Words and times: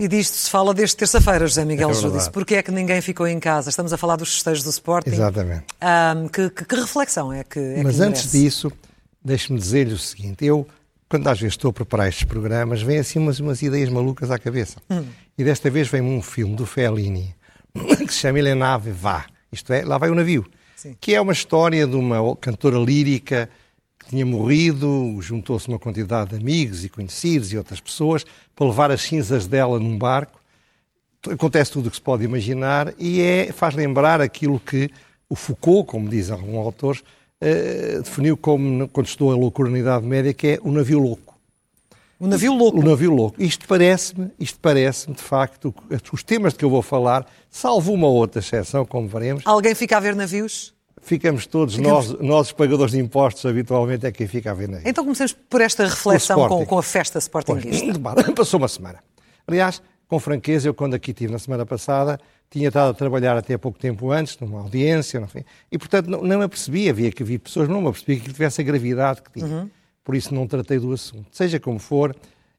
E 0.00 0.08
disto 0.08 0.32
se 0.32 0.48
fala 0.48 0.72
desde 0.72 0.96
terça-feira, 0.96 1.46
José 1.46 1.62
Miguel 1.62 1.90
é 1.90 1.94
Júdice. 1.94 2.30
Porquê 2.30 2.54
é 2.54 2.62
que 2.62 2.70
ninguém 2.70 3.02
ficou 3.02 3.28
em 3.28 3.38
casa? 3.38 3.68
Estamos 3.68 3.92
a 3.92 3.98
falar 3.98 4.16
dos 4.16 4.32
festejos 4.32 4.64
do 4.64 4.70
Sporting. 4.70 5.10
Exatamente. 5.10 5.66
Um, 6.16 6.26
que, 6.26 6.48
que, 6.48 6.64
que, 6.64 6.74
reflexão 6.74 7.30
é 7.30 7.44
que 7.44 7.58
é 7.58 7.82
Mas 7.82 7.96
que 7.96 8.02
antes 8.02 8.32
disso, 8.32 8.72
deixe-me 9.22 9.58
dizer-lhe 9.58 9.92
o 9.92 9.98
seguinte. 9.98 10.42
Eu, 10.42 10.66
quando 11.06 11.28
às 11.28 11.38
vezes 11.38 11.52
estou 11.52 11.68
a 11.68 11.72
preparar 11.74 12.08
estes 12.08 12.24
programas, 12.24 12.80
vêm 12.80 12.96
assim 12.96 13.18
umas, 13.18 13.40
umas 13.40 13.60
ideias 13.60 13.90
malucas 13.90 14.30
à 14.30 14.38
cabeça. 14.38 14.80
Hum. 14.88 15.04
E 15.36 15.44
desta 15.44 15.68
vez 15.68 15.86
vem-me 15.88 16.08
um 16.08 16.22
filme 16.22 16.56
do 16.56 16.64
Fellini 16.64 17.34
que 17.98 18.10
se 18.10 18.20
chama 18.20 18.38
Ele 18.38 18.54
Nave 18.54 18.92
Vá. 18.92 19.26
Isto 19.52 19.70
é, 19.74 19.84
lá 19.84 19.98
vai 19.98 20.08
o 20.08 20.14
navio. 20.14 20.46
Sim. 20.76 20.96
Que 20.98 21.14
é 21.14 21.20
uma 21.20 21.34
história 21.34 21.86
de 21.86 21.94
uma 21.94 22.34
cantora 22.36 22.78
lírica 22.78 23.50
tinha 24.10 24.26
morrido, 24.26 25.18
juntou-se 25.20 25.68
uma 25.68 25.78
quantidade 25.78 26.30
de 26.30 26.36
amigos 26.36 26.84
e 26.84 26.88
conhecidos 26.88 27.52
e 27.52 27.56
outras 27.56 27.80
pessoas 27.80 28.24
para 28.60 28.68
levar 28.68 28.90
as 28.90 29.00
cinzas 29.00 29.46
dela 29.46 29.80
num 29.80 29.96
barco. 29.96 30.38
Acontece 31.30 31.72
tudo 31.72 31.86
o 31.86 31.90
que 31.90 31.96
se 31.96 32.02
pode 32.02 32.24
imaginar 32.24 32.92
e 32.98 33.22
é, 33.22 33.52
faz 33.52 33.74
lembrar 33.74 34.20
aquilo 34.20 34.60
que 34.60 34.90
o 35.30 35.34
Foucault, 35.34 35.86
como 35.86 36.10
dizem 36.10 36.34
alguns 36.34 36.66
autores, 36.66 37.00
uh, 37.00 38.02
definiu 38.02 38.36
como, 38.36 38.86
quando 38.88 39.06
estou 39.06 39.32
a 39.32 39.34
loucura 39.34 39.70
na 39.70 39.78
Idade 39.78 40.04
Média, 40.04 40.34
que 40.34 40.46
é 40.46 40.58
o 40.62 40.70
navio 40.70 40.98
louco. 40.98 41.34
O 42.18 42.26
navio 42.26 42.52
louco? 42.52 42.78
O 42.78 42.82
navio 42.82 43.10
louco. 43.10 43.42
Isto 43.42 43.66
parece-me, 43.66 44.30
isto 44.38 44.58
parece-me, 44.60 45.16
de 45.16 45.22
facto, 45.22 45.74
os 46.12 46.22
temas 46.22 46.52
de 46.52 46.58
que 46.58 46.64
eu 46.66 46.70
vou 46.70 46.82
falar, 46.82 47.26
salvo 47.48 47.94
uma 47.94 48.08
outra 48.08 48.40
exceção, 48.40 48.84
como 48.84 49.08
veremos. 49.08 49.42
Alguém 49.46 49.74
fica 49.74 49.96
a 49.96 50.00
ver 50.00 50.14
navios? 50.14 50.74
Ficamos 51.00 51.46
todos, 51.46 51.76
Ficamos... 51.76 52.10
Nós, 52.10 52.20
nós, 52.20 52.46
os 52.48 52.52
pagadores 52.52 52.92
de 52.92 53.00
impostos, 53.00 53.44
habitualmente 53.46 54.06
é 54.06 54.12
quem 54.12 54.26
fica 54.26 54.50
a 54.50 54.54
ver 54.54 54.74
aí. 54.74 54.82
Então 54.84 55.04
comecemos 55.04 55.32
por 55.32 55.60
esta 55.60 55.84
reflexão 55.84 56.48
com, 56.48 56.66
com, 56.66 56.78
a 56.78 56.82
festa 56.82 57.18
Sportingista. 57.18 57.98
Passou 58.36 58.58
uma 58.58 58.68
semana. 58.68 59.02
Aliás, 59.46 59.82
com 60.08 60.18
franqueza, 60.18 60.68
eu 60.68 60.74
quando 60.74 60.94
aqui 60.94 61.12
estive 61.12 61.32
na 61.32 61.38
semana 61.38 61.64
passada, 61.64 62.18
tinha 62.50 62.68
estado 62.68 62.90
a 62.90 62.94
trabalhar 62.94 63.36
até 63.36 63.56
pouco 63.56 63.78
tempo 63.78 64.10
antes, 64.10 64.38
numa 64.38 64.60
audiência, 64.60 65.18
enfim, 65.18 65.44
e 65.70 65.78
portanto 65.78 66.08
não, 66.08 66.22
não 66.22 66.38
me 66.38 66.44
apercebi, 66.44 66.88
havia 66.88 67.12
que 67.12 67.22
havia 67.22 67.38
pessoas, 67.38 67.68
não 67.68 67.80
me 67.80 67.88
apercebi 67.88 68.18
que 68.18 68.32
tivesse 68.32 68.60
a 68.60 68.64
gravidade 68.64 69.22
que 69.22 69.30
tinha. 69.30 69.46
Uhum. 69.46 69.70
Por 70.02 70.16
isso 70.16 70.34
não 70.34 70.46
tratei 70.46 70.78
do 70.78 70.92
assunto. 70.92 71.28
Seja 71.30 71.60
como 71.60 71.78
for, 71.78 72.16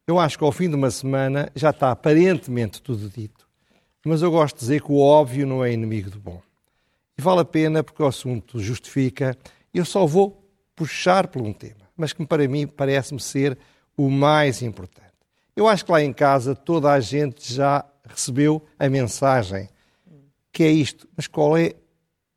eu 0.07 0.17
acho 0.17 0.37
que 0.37 0.43
ao 0.43 0.51
fim 0.51 0.69
de 0.69 0.75
uma 0.75 0.89
semana 0.89 1.51
já 1.55 1.71
está 1.71 1.91
aparentemente 1.91 2.81
tudo 2.81 3.09
dito. 3.09 3.45
Mas 4.05 4.21
eu 4.21 4.31
gosto 4.31 4.55
de 4.55 4.61
dizer 4.61 4.81
que 4.81 4.91
o 4.91 4.99
óbvio 4.99 5.45
não 5.45 5.63
é 5.63 5.71
inimigo 5.71 6.09
do 6.09 6.19
bom. 6.19 6.41
Vale 7.21 7.41
a 7.41 7.45
pena 7.45 7.83
porque 7.83 8.01
o 8.01 8.07
assunto 8.07 8.59
justifica. 8.59 9.37
Eu 9.71 9.85
só 9.85 10.07
vou 10.07 10.43
puxar 10.75 11.27
por 11.27 11.39
um 11.43 11.53
tema, 11.53 11.87
mas 11.95 12.13
que 12.13 12.25
para 12.25 12.47
mim 12.47 12.65
parece-me 12.65 13.19
ser 13.19 13.59
o 13.95 14.09
mais 14.09 14.63
importante. 14.63 15.11
Eu 15.55 15.67
acho 15.67 15.85
que 15.85 15.91
lá 15.91 16.01
em 16.01 16.11
casa 16.11 16.55
toda 16.55 16.91
a 16.91 16.99
gente 16.99 17.53
já 17.53 17.85
recebeu 18.09 18.65
a 18.79 18.89
mensagem 18.89 19.69
que 20.51 20.63
é 20.63 20.71
isto. 20.71 21.07
Mas 21.15 21.27
qual 21.27 21.55
é 21.55 21.75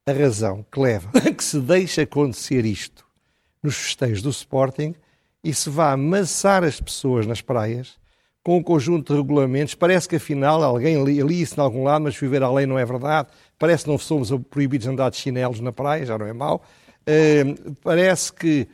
a 0.06 0.12
razão 0.12 0.62
que 0.70 0.78
leva 0.78 1.10
a 1.16 1.32
que 1.32 1.42
se 1.42 1.60
deixe 1.60 2.02
acontecer 2.02 2.66
isto 2.66 3.06
nos 3.62 3.76
festejos 3.76 4.20
do 4.20 4.28
Sporting 4.28 4.94
e 5.42 5.54
se 5.54 5.70
vá 5.70 5.92
amassar 5.92 6.62
as 6.62 6.78
pessoas 6.78 7.26
nas 7.26 7.40
praias 7.40 7.98
com 8.44 8.58
um 8.58 8.62
conjunto 8.62 9.12
de 9.12 9.18
regulamentos. 9.18 9.74
Parece 9.74 10.06
que 10.06 10.16
afinal 10.16 10.62
alguém 10.62 11.02
li, 11.02 11.40
isso 11.40 11.58
em 11.58 11.62
algum 11.62 11.82
lado, 11.82 12.04
mas 12.04 12.14
fui 12.14 12.28
ver 12.28 12.42
a 12.42 12.52
lei 12.52 12.66
não 12.66 12.78
é 12.78 12.84
verdade. 12.84 13.28
Parece 13.58 13.84
que 13.84 13.90
não 13.90 13.98
somos 13.98 14.30
proibidos 14.50 14.84
de 14.84 14.92
andar 14.92 15.10
de 15.10 15.16
chinelos 15.16 15.60
na 15.60 15.72
praia, 15.72 16.04
já 16.04 16.18
não 16.18 16.26
é 16.26 16.32
mau. 16.32 16.62
Uh, 17.08 17.74
parece 17.82 18.32
que, 18.32 18.68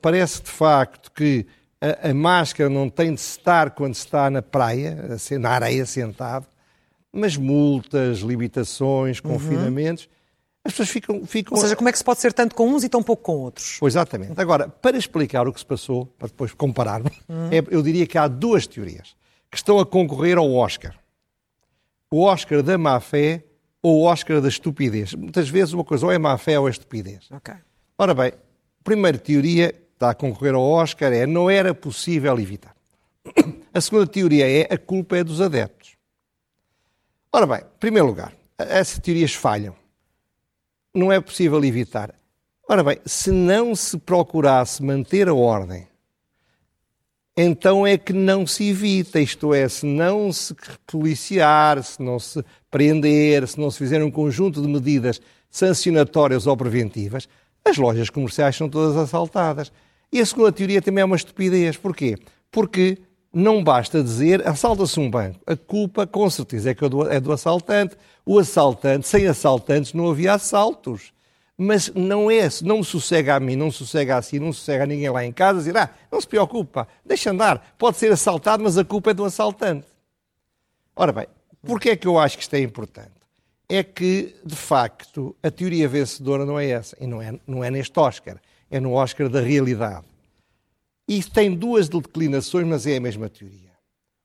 parece 0.00 0.42
de 0.42 0.50
facto 0.50 1.10
que 1.12 1.44
a, 1.80 2.10
a, 2.10 2.14
máscara 2.14 2.70
não 2.70 2.88
tem 2.88 3.12
de 3.12 3.20
estar 3.20 3.70
quando 3.72 3.94
se 3.94 4.04
está 4.04 4.30
na 4.30 4.42
praia, 4.42 4.96
na 5.40 5.50
areia 5.50 5.84
sentado, 5.84 6.46
mas 7.12 7.36
multas, 7.36 8.18
limitações, 8.18 9.18
uhum. 9.18 9.32
confinamentos. 9.32 10.04
Uhum. 10.04 10.19
As 10.64 10.72
pessoas 10.72 10.90
ficam, 10.90 11.26
ficam. 11.26 11.56
Ou 11.56 11.62
seja, 11.62 11.74
como 11.74 11.88
é 11.88 11.92
que 11.92 11.98
se 11.98 12.04
pode 12.04 12.20
ser 12.20 12.32
tanto 12.32 12.54
com 12.54 12.68
uns 12.68 12.84
e 12.84 12.88
tão 12.88 13.02
pouco 13.02 13.22
com 13.22 13.36
outros? 13.36 13.76
Pois, 13.80 13.94
exatamente. 13.94 14.38
Agora, 14.38 14.68
para 14.68 14.96
explicar 14.96 15.48
o 15.48 15.52
que 15.52 15.58
se 15.58 15.66
passou, 15.66 16.06
para 16.18 16.28
depois 16.28 16.52
comparar, 16.52 17.00
uhum. 17.00 17.48
é, 17.50 17.64
eu 17.70 17.82
diria 17.82 18.06
que 18.06 18.18
há 18.18 18.28
duas 18.28 18.66
teorias 18.66 19.16
que 19.50 19.56
estão 19.56 19.78
a 19.78 19.86
concorrer 19.86 20.36
ao 20.36 20.52
Oscar: 20.52 20.94
o 22.10 22.24
Oscar 22.24 22.62
da 22.62 22.76
má-fé 22.76 23.42
ou 23.82 24.00
o 24.00 24.04
Oscar 24.04 24.40
da 24.42 24.48
estupidez. 24.48 25.14
Muitas 25.14 25.48
vezes 25.48 25.72
uma 25.72 25.84
coisa 25.84 26.04
ou 26.04 26.12
é 26.12 26.18
má-fé 26.18 26.58
ou 26.58 26.68
é 26.68 26.70
estupidez. 26.70 27.30
Okay. 27.30 27.54
Ora 27.96 28.12
bem, 28.14 28.28
a 28.28 28.84
primeira 28.84 29.16
teoria 29.16 29.72
que 29.72 29.80
está 29.94 30.10
a 30.10 30.14
concorrer 30.14 30.54
ao 30.54 30.62
Oscar 30.62 31.10
é 31.12 31.26
não 31.26 31.48
era 31.48 31.74
possível 31.74 32.38
evitar. 32.38 32.74
A 33.72 33.80
segunda 33.80 34.04
teoria 34.04 34.50
é 34.50 34.66
a 34.68 34.76
culpa 34.76 35.16
é 35.16 35.22
dos 35.22 35.40
adeptos. 35.40 35.96
Ora 37.32 37.46
bem, 37.46 37.58
em 37.58 37.78
primeiro 37.78 38.08
lugar, 38.08 38.32
essas 38.58 38.98
teorias 38.98 39.32
falham 39.32 39.76
não 40.94 41.12
é 41.12 41.20
possível 41.20 41.62
evitar. 41.64 42.14
Ora 42.68 42.84
bem, 42.84 42.98
se 43.04 43.30
não 43.30 43.74
se 43.74 43.98
procurasse 43.98 44.82
manter 44.82 45.28
a 45.28 45.34
ordem, 45.34 45.88
então 47.36 47.86
é 47.86 47.96
que 47.96 48.12
não 48.12 48.46
se 48.46 48.68
evita, 48.68 49.20
isto 49.20 49.54
é, 49.54 49.68
se 49.68 49.86
não 49.86 50.32
se 50.32 50.54
policiar, 50.86 51.82
se 51.82 52.02
não 52.02 52.18
se 52.18 52.44
prender, 52.70 53.46
se 53.48 53.58
não 53.58 53.70
se 53.70 53.78
fizer 53.78 54.02
um 54.02 54.10
conjunto 54.10 54.60
de 54.60 54.68
medidas 54.68 55.20
sancionatórias 55.50 56.46
ou 56.46 56.56
preventivas, 56.56 57.28
as 57.64 57.76
lojas 57.76 58.10
comerciais 58.10 58.56
são 58.56 58.68
todas 58.68 58.96
assaltadas. 58.96 59.72
E 60.12 60.20
a 60.20 60.26
segunda 60.26 60.52
teoria 60.52 60.82
também 60.82 61.02
é 61.02 61.04
uma 61.04 61.16
estupidez. 61.16 61.76
Porquê? 61.76 62.16
Porque 62.50 62.98
não 63.32 63.62
basta 63.62 64.02
dizer 64.02 64.46
assalta-se 64.46 64.98
um 64.98 65.10
banco. 65.10 65.40
A 65.46 65.56
culpa, 65.56 66.06
com 66.06 66.28
certeza, 66.28 66.70
é, 66.70 66.74
do, 66.74 67.08
é 67.08 67.20
do 67.20 67.32
assaltante. 67.32 67.96
O 68.26 68.38
assaltante, 68.38 69.06
sem 69.06 69.26
assaltantes, 69.26 69.92
não 69.92 70.10
havia 70.10 70.34
assaltos. 70.34 71.12
Mas 71.56 71.92
não 71.94 72.30
é, 72.30 72.48
não 72.62 72.78
me 72.78 72.84
sossega 72.84 73.34
a 73.34 73.40
mim, 73.40 73.54
não 73.54 73.70
sossega 73.70 74.16
a 74.16 74.22
si, 74.22 74.38
não 74.38 74.52
sossega 74.52 74.84
a 74.84 74.86
ninguém 74.86 75.10
lá 75.10 75.24
em 75.24 75.30
casa, 75.32 75.58
dizer, 75.58 75.76
ah, 75.76 75.90
não 76.10 76.18
se 76.18 76.26
preocupa, 76.26 76.88
deixa 77.04 77.30
andar, 77.30 77.74
pode 77.76 77.98
ser 77.98 78.10
assaltado, 78.10 78.64
mas 78.64 78.78
a 78.78 78.84
culpa 78.84 79.10
é 79.10 79.14
do 79.14 79.26
assaltante. 79.26 79.86
Ora 80.96 81.12
bem, 81.12 81.26
porquê 81.62 81.90
é 81.90 81.96
que 81.96 82.08
eu 82.08 82.18
acho 82.18 82.38
que 82.38 82.44
isto 82.44 82.54
é 82.54 82.60
importante? 82.60 83.12
É 83.68 83.82
que, 83.82 84.34
de 84.42 84.56
facto, 84.56 85.36
a 85.42 85.50
teoria 85.50 85.86
vencedora 85.86 86.46
não 86.46 86.58
é 86.58 86.70
essa, 86.70 86.96
e 86.98 87.06
não 87.06 87.20
é, 87.20 87.38
não 87.46 87.62
é 87.62 87.70
neste 87.70 88.00
Oscar, 88.00 88.38
é 88.70 88.80
no 88.80 88.94
Oscar 88.94 89.28
da 89.28 89.42
realidade. 89.42 90.06
E 91.10 91.24
tem 91.24 91.52
duas 91.52 91.88
declinações, 91.88 92.64
mas 92.64 92.86
é 92.86 92.96
a 92.96 93.00
mesma 93.00 93.28
teoria. 93.28 93.72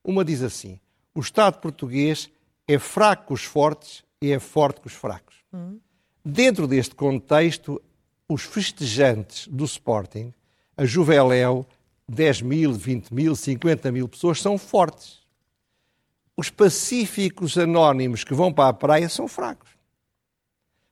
Uma 0.03 0.23
diz 0.23 0.43
assim: 0.43 0.79
o 1.15 1.19
Estado 1.19 1.57
português 1.57 2.29
é 2.67 2.77
fraco 2.77 3.29
com 3.29 3.33
os 3.33 3.43
fortes 3.43 4.03
e 4.21 4.31
é 4.31 4.37
forte 4.37 4.81
com 4.81 4.87
os 4.87 4.93
fracos. 4.93 5.37
Uhum. 5.51 5.79
Dentro 6.23 6.67
deste 6.67 6.93
contexto, 6.93 7.81
os 8.29 8.43
festejantes 8.43 9.47
do 9.47 9.65
Sporting, 9.65 10.31
a 10.77 10.85
Juveléu, 10.85 11.65
10 12.07 12.43
mil, 12.43 12.71
20 12.71 13.11
mil, 13.11 13.35
50 13.35 13.91
mil 13.91 14.07
pessoas, 14.07 14.39
são 14.39 14.55
fortes. 14.55 15.25
Os 16.37 16.51
pacíficos 16.51 17.57
anónimos 17.57 18.23
que 18.23 18.35
vão 18.35 18.53
para 18.53 18.69
a 18.69 18.73
praia 18.73 19.09
são 19.09 19.27
fracos. 19.27 19.71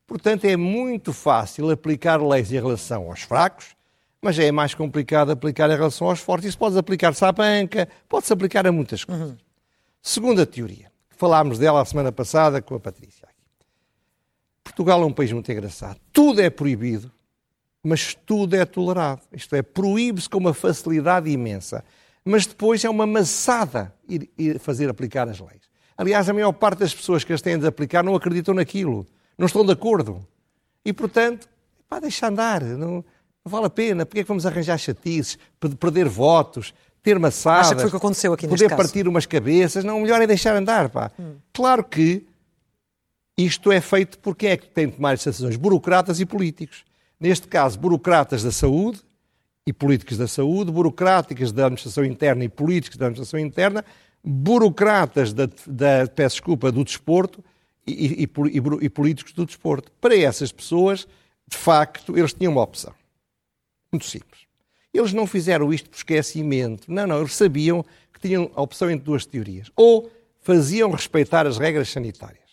Portanto, 0.08 0.46
é 0.46 0.58
muito 0.58 1.14
fácil 1.14 1.70
aplicar 1.70 2.20
leis 2.20 2.52
em 2.52 2.56
relação 2.56 3.12
aos 3.12 3.22
fracos 3.22 3.76
mas 4.23 4.39
é 4.39 4.50
mais 4.53 4.73
complicado 4.73 5.31
aplicar 5.31 5.69
em 5.69 5.75
relação 5.75 6.07
aos 6.07 6.22
fortes. 6.22 6.47
Isso 6.47 6.57
pode 6.57 6.78
aplicar-se 6.78 7.25
à 7.25 7.31
banca, 7.31 7.89
pode-se 8.07 8.31
aplicar 8.31 8.66
a 8.66 8.72
muitas 8.72 9.03
coisas. 9.03 9.31
Uhum. 9.31 9.38
Segunda 10.01 10.45
teoria, 10.45 10.89
falámos 11.09 11.59
dela 11.59 11.81
a 11.81 11.85
semana 11.85 12.09
passada 12.09 12.61
com 12.61 12.73
a 12.73 12.79
Patrícia. 12.79 13.28
Portugal 14.63 15.03
é 15.03 15.06
um 15.06 15.11
país 15.11 15.29
muito 15.34 15.51
engraçado. 15.51 16.00
Tudo 16.13 16.39
é 16.39 16.50
proibido, 16.50 17.11
mas 17.84 18.16
tudo 18.16 18.55
é 18.55 18.64
tolerado. 18.64 19.22
Isto 19.34 19.58
é, 19.58 19.61
proíbe-se 19.61 20.29
com 20.29 20.37
uma 20.37 20.53
facilidade 20.53 21.29
imensa, 21.29 21.84
mas 22.23 22.46
depois 22.46 22.84
é 22.85 22.90
uma 22.90 23.05
maçada 23.05 23.93
ir, 24.08 24.29
ir 24.37 24.58
fazer 24.58 24.90
aplicar 24.90 25.28
as 25.28 25.37
leis. 25.37 25.69
Aliás, 25.97 26.29
a 26.29 26.34
maior 26.34 26.53
parte 26.53 26.79
das 26.79 26.96
pessoas 26.96 27.26
que 27.26 27.34
as 27.34 27.41
têm 27.41 27.59
de 27.59 27.67
aplicar 27.67 28.03
não 28.03 28.16
acreditam 28.16 28.53
naquilo, 28.53 29.05
não 29.37 29.47
estão 29.47 29.66
de 29.66 29.73
acordo. 29.73 30.26
E, 30.85 30.93
portanto, 30.93 31.49
pá, 31.90 31.99
deixa 31.99 32.28
andar. 32.28 32.64
Não, 32.64 33.03
não 33.45 33.51
vale 33.51 33.66
a 33.66 33.69
pena. 33.69 34.05
Porque 34.05 34.19
é 34.19 34.23
que 34.23 34.28
vamos 34.28 34.45
arranjar 34.45 34.78
chatices, 34.78 35.37
perder 35.79 36.07
votos, 36.07 36.73
ter 37.01 37.19
maçadas, 37.19 37.67
Acha 37.67 37.75
que 37.75 37.81
foi 37.81 37.87
o 37.87 37.91
que 37.91 37.97
aconteceu 37.97 38.34
aqui 38.34 38.47
poder 38.47 38.75
partir 38.75 39.07
umas 39.07 39.25
cabeças? 39.25 39.84
Não, 39.84 39.97
o 39.97 40.01
melhor 40.01 40.22
é 40.22 40.28
deixar 40.28 40.55
andar. 40.55 40.90
Pá. 40.90 41.11
Hum. 41.19 41.35
Claro 41.51 41.84
que 41.84 42.25
isto 43.37 43.72
é 43.72 43.81
feito 43.81 44.17
por 44.19 44.35
quem 44.35 44.51
é 44.51 44.57
que 44.57 44.67
tem 44.67 44.87
de 44.87 44.95
tomar 44.95 45.13
essas 45.13 45.35
decisões? 45.35 45.57
Burocratas 45.57 46.19
e 46.19 46.25
políticos. 46.25 46.85
Neste 47.19 47.47
caso, 47.47 47.79
burocratas 47.79 48.43
da 48.43 48.51
saúde 48.51 49.01
e 49.66 49.73
políticos 49.73 50.17
da 50.17 50.28
saúde, 50.28 50.72
burocráticas 50.72 51.51
da 51.51 51.66
administração 51.66 52.03
interna 52.05 52.43
e 52.43 52.49
políticos 52.49 52.97
da 52.97 53.05
administração 53.07 53.40
interna, 53.40 53.84
burocratas 54.23 55.34
da, 55.34 55.47
da 55.67 56.07
peço 56.07 56.35
desculpa, 56.35 56.72
do 56.72 56.84
desporto 56.84 57.43
e, 57.85 58.23
e, 58.23 58.23
e, 58.23 58.85
e 58.85 58.90
políticos 58.90 59.34
do 59.34 59.45
desporto. 59.45 59.91
Para 59.99 60.16
essas 60.16 60.51
pessoas, 60.51 61.07
de 61.47 61.57
facto, 61.57 62.17
eles 62.17 62.34
tinham 62.34 62.51
uma 62.51 62.61
opção. 62.61 62.93
Muito 63.93 64.05
simples. 64.05 64.41
Eles 64.93 65.13
não 65.13 65.25
fizeram 65.25 65.73
isto 65.73 65.90
por 65.90 65.97
esquecimento. 65.97 66.91
Não, 66.91 67.07
não, 67.07 67.19
eles 67.19 67.35
sabiam 67.35 67.85
que 68.11 68.19
tinham 68.19 68.51
a 68.55 68.61
opção 68.61 68.90
entre 68.90 69.05
duas 69.05 69.25
teorias. 69.25 69.72
Ou 69.75 70.11
faziam 70.41 70.91
respeitar 70.91 71.47
as 71.47 71.57
regras 71.57 71.90
sanitárias. 71.90 72.43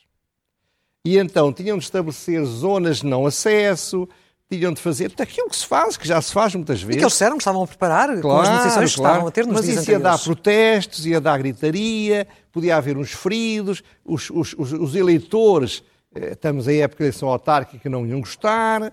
E 1.05 1.17
então 1.17 1.53
tinham 1.53 1.79
de 1.79 1.85
estabelecer 1.85 2.45
zonas 2.45 2.99
de 2.99 3.07
não 3.07 3.27
acesso, 3.27 4.07
tinham 4.51 4.73
de 4.73 4.81
fazer 4.81 5.13
aquilo 5.19 5.49
que 5.49 5.57
se 5.57 5.67
faz, 5.67 5.97
que 5.97 6.07
já 6.07 6.21
se 6.21 6.33
faz 6.33 6.55
muitas 6.55 6.83
vezes. 6.83 6.97
E 6.97 6.99
que 6.99 7.05
eles 7.05 7.13
disseram 7.13 7.37
que 7.37 7.43
estavam 7.43 7.63
a 7.63 7.67
preparar 7.67 8.09
claro, 8.09 8.23
com 8.23 8.33
as 8.33 8.49
negociações 8.49 8.75
claro. 8.75 8.85
que 8.85 8.91
estavam 8.91 9.29
a 9.29 9.31
ter 9.31 9.47
nos 9.47 9.55
Mas 9.55 9.65
dias 9.65 9.81
isso 9.81 9.91
ia 9.91 9.99
dar 9.99 10.19
protestos, 10.19 11.07
ia 11.07 11.21
dar 11.21 11.39
gritaria, 11.39 12.27
podia 12.53 12.77
haver 12.77 12.97
uns 12.99 13.13
feridos, 13.13 13.83
os, 14.05 14.29
os, 14.31 14.55
os, 14.59 14.73
os 14.73 14.95
eleitores, 14.95 15.83
eh, 16.15 16.33
estamos 16.33 16.69
em 16.69 16.83
época 16.83 16.99
de 16.99 17.11
eleição 17.11 17.29
autárquica, 17.29 17.89
não 17.89 18.07
iam 18.07 18.21
gostar. 18.21 18.93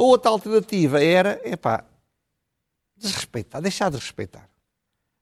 A 0.00 0.02
outra 0.02 0.30
alternativa 0.30 1.04
era, 1.04 1.38
epá, 1.44 1.84
desrespeitar, 2.96 3.60
deixar 3.60 3.90
de 3.90 3.98
respeitar. 3.98 4.48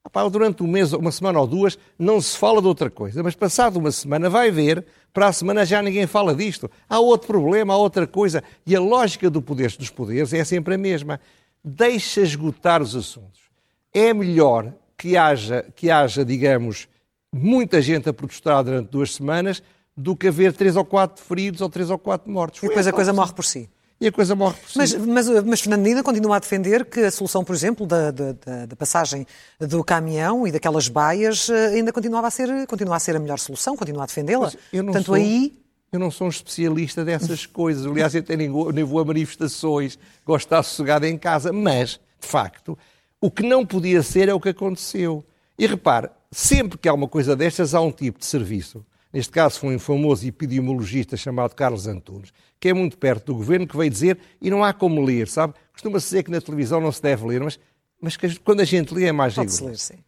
Epá, 0.07 0.25
durante 0.29 0.63
um 0.63 0.67
mês, 0.67 0.93
uma 0.93 1.11
semana 1.11 1.37
ou 1.41 1.45
duas, 1.45 1.77
não 1.99 2.21
se 2.21 2.37
fala 2.37 2.61
de 2.61 2.67
outra 2.67 2.89
coisa, 2.89 3.21
mas 3.21 3.35
passado 3.35 3.75
uma 3.75 3.91
semana 3.91 4.29
vai 4.29 4.49
ver 4.49 4.85
para 5.11 5.27
a 5.27 5.33
semana 5.33 5.65
já 5.65 5.81
ninguém 5.81 6.07
fala 6.07 6.33
disto. 6.33 6.71
Há 6.87 6.97
outro 6.97 7.27
problema, 7.27 7.73
há 7.73 7.77
outra 7.77 8.07
coisa. 8.07 8.41
E 8.65 8.73
a 8.73 8.79
lógica 8.79 9.29
do 9.29 9.41
poder 9.41 9.69
dos 9.75 9.89
poderes 9.89 10.31
é 10.31 10.45
sempre 10.45 10.75
a 10.75 10.77
mesma. 10.77 11.19
Deixa 11.61 12.21
esgotar 12.21 12.81
os 12.81 12.95
assuntos. 12.95 13.41
É 13.93 14.13
melhor 14.13 14.73
que 14.97 15.17
haja, 15.17 15.65
que 15.75 15.91
haja, 15.91 16.23
digamos, 16.23 16.87
muita 17.33 17.81
gente 17.81 18.07
a 18.07 18.13
protestar 18.13 18.63
durante 18.63 18.87
duas 18.87 19.13
semanas 19.13 19.61
do 19.97 20.15
que 20.15 20.29
haver 20.29 20.53
três 20.53 20.77
ou 20.77 20.85
quatro 20.85 21.21
feridos 21.21 21.59
ou 21.59 21.69
três 21.69 21.89
ou 21.89 21.97
quatro 21.97 22.31
mortos. 22.31 22.63
E 22.63 22.67
depois 22.69 22.87
a 22.87 22.93
coisa 22.93 23.11
morre 23.11 23.33
por 23.33 23.43
si 23.43 23.69
e 24.01 24.07
a 24.07 24.11
coisa 24.11 24.35
morre 24.35 24.55
por 24.61 24.69
si. 24.69 24.77
Mas, 24.77 24.93
mas, 24.95 25.27
mas 25.43 25.61
Fernandina 25.61 26.01
continua 26.01 26.37
a 26.37 26.39
defender 26.39 26.85
que 26.85 27.01
a 27.01 27.11
solução, 27.11 27.43
por 27.43 27.53
exemplo, 27.53 27.85
da, 27.85 28.11
da, 28.11 28.31
da, 28.65 28.75
passagem 28.75 29.27
do 29.59 29.83
caminhão 29.83 30.47
e 30.47 30.51
daquelas 30.51 30.87
baias 30.87 31.49
eh, 31.49 31.75
ainda 31.75 31.91
continuava 31.91 32.27
a 32.27 32.31
ser, 32.31 32.65
continua 32.65 32.95
a 32.95 32.99
ser 32.99 33.15
a 33.15 33.19
melhor 33.19 33.37
solução, 33.39 33.75
continua 33.75 34.03
a 34.03 34.05
defendê-la. 34.05 34.51
Portanto, 34.71 35.05
sou... 35.05 35.15
aí 35.15 35.53
eu 35.91 35.99
não 35.99 36.11
sou 36.11 36.27
um 36.27 36.29
especialista 36.29 37.03
dessas 37.03 37.45
coisas. 37.45 37.85
Aliás, 37.85 38.13
eu 38.15 38.23
nem 38.71 38.83
vou 38.83 38.99
a 38.99 39.05
manifestações, 39.05 39.99
gosto 40.25 40.45
de 40.45 40.45
estar 40.45 40.63
sossegado 40.63 41.05
em 41.05 41.17
casa. 41.17 41.51
Mas, 41.51 41.99
de 42.19 42.27
facto, 42.27 42.77
o 43.19 43.29
que 43.29 43.43
não 43.43 43.65
podia 43.65 44.01
ser 44.01 44.29
é 44.29 44.33
o 44.33 44.39
que 44.39 44.49
aconteceu. 44.49 45.25
E 45.57 45.65
repare, 45.67 46.09
sempre 46.31 46.77
que 46.77 46.87
há 46.87 46.93
uma 46.93 47.07
coisa 47.07 47.35
destas, 47.35 47.73
há 47.73 47.81
um 47.81 47.91
tipo 47.91 48.19
de 48.19 48.25
serviço 48.25 48.85
Neste 49.11 49.31
caso 49.31 49.59
foi 49.59 49.75
um 49.75 49.79
famoso 49.79 50.27
epidemiologista 50.27 51.17
chamado 51.17 51.55
Carlos 51.55 51.87
Antunes, 51.87 52.31
que 52.59 52.69
é 52.69 52.73
muito 52.73 52.97
perto 52.97 53.27
do 53.27 53.35
governo, 53.35 53.67
que 53.67 53.77
veio 53.77 53.89
dizer, 53.89 54.19
e 54.41 54.49
não 54.49 54.63
há 54.63 54.73
como 54.73 55.01
ler, 55.01 55.27
sabe? 55.27 55.53
Costuma-se 55.71 56.07
dizer 56.07 56.23
que 56.23 56.31
na 56.31 56.41
televisão 56.41 56.81
não 56.81 56.91
se 56.91 57.01
deve 57.01 57.25
ler, 57.25 57.41
mas, 57.41 57.59
mas 58.01 58.17
quando 58.37 58.59
a 58.59 58.65
gente 58.65 58.93
lê 58.93 59.05
é 59.05 59.11
mais 59.11 59.35
rigoroso. 59.35 59.65
Ler, 59.65 59.77
sim. 59.77 60.03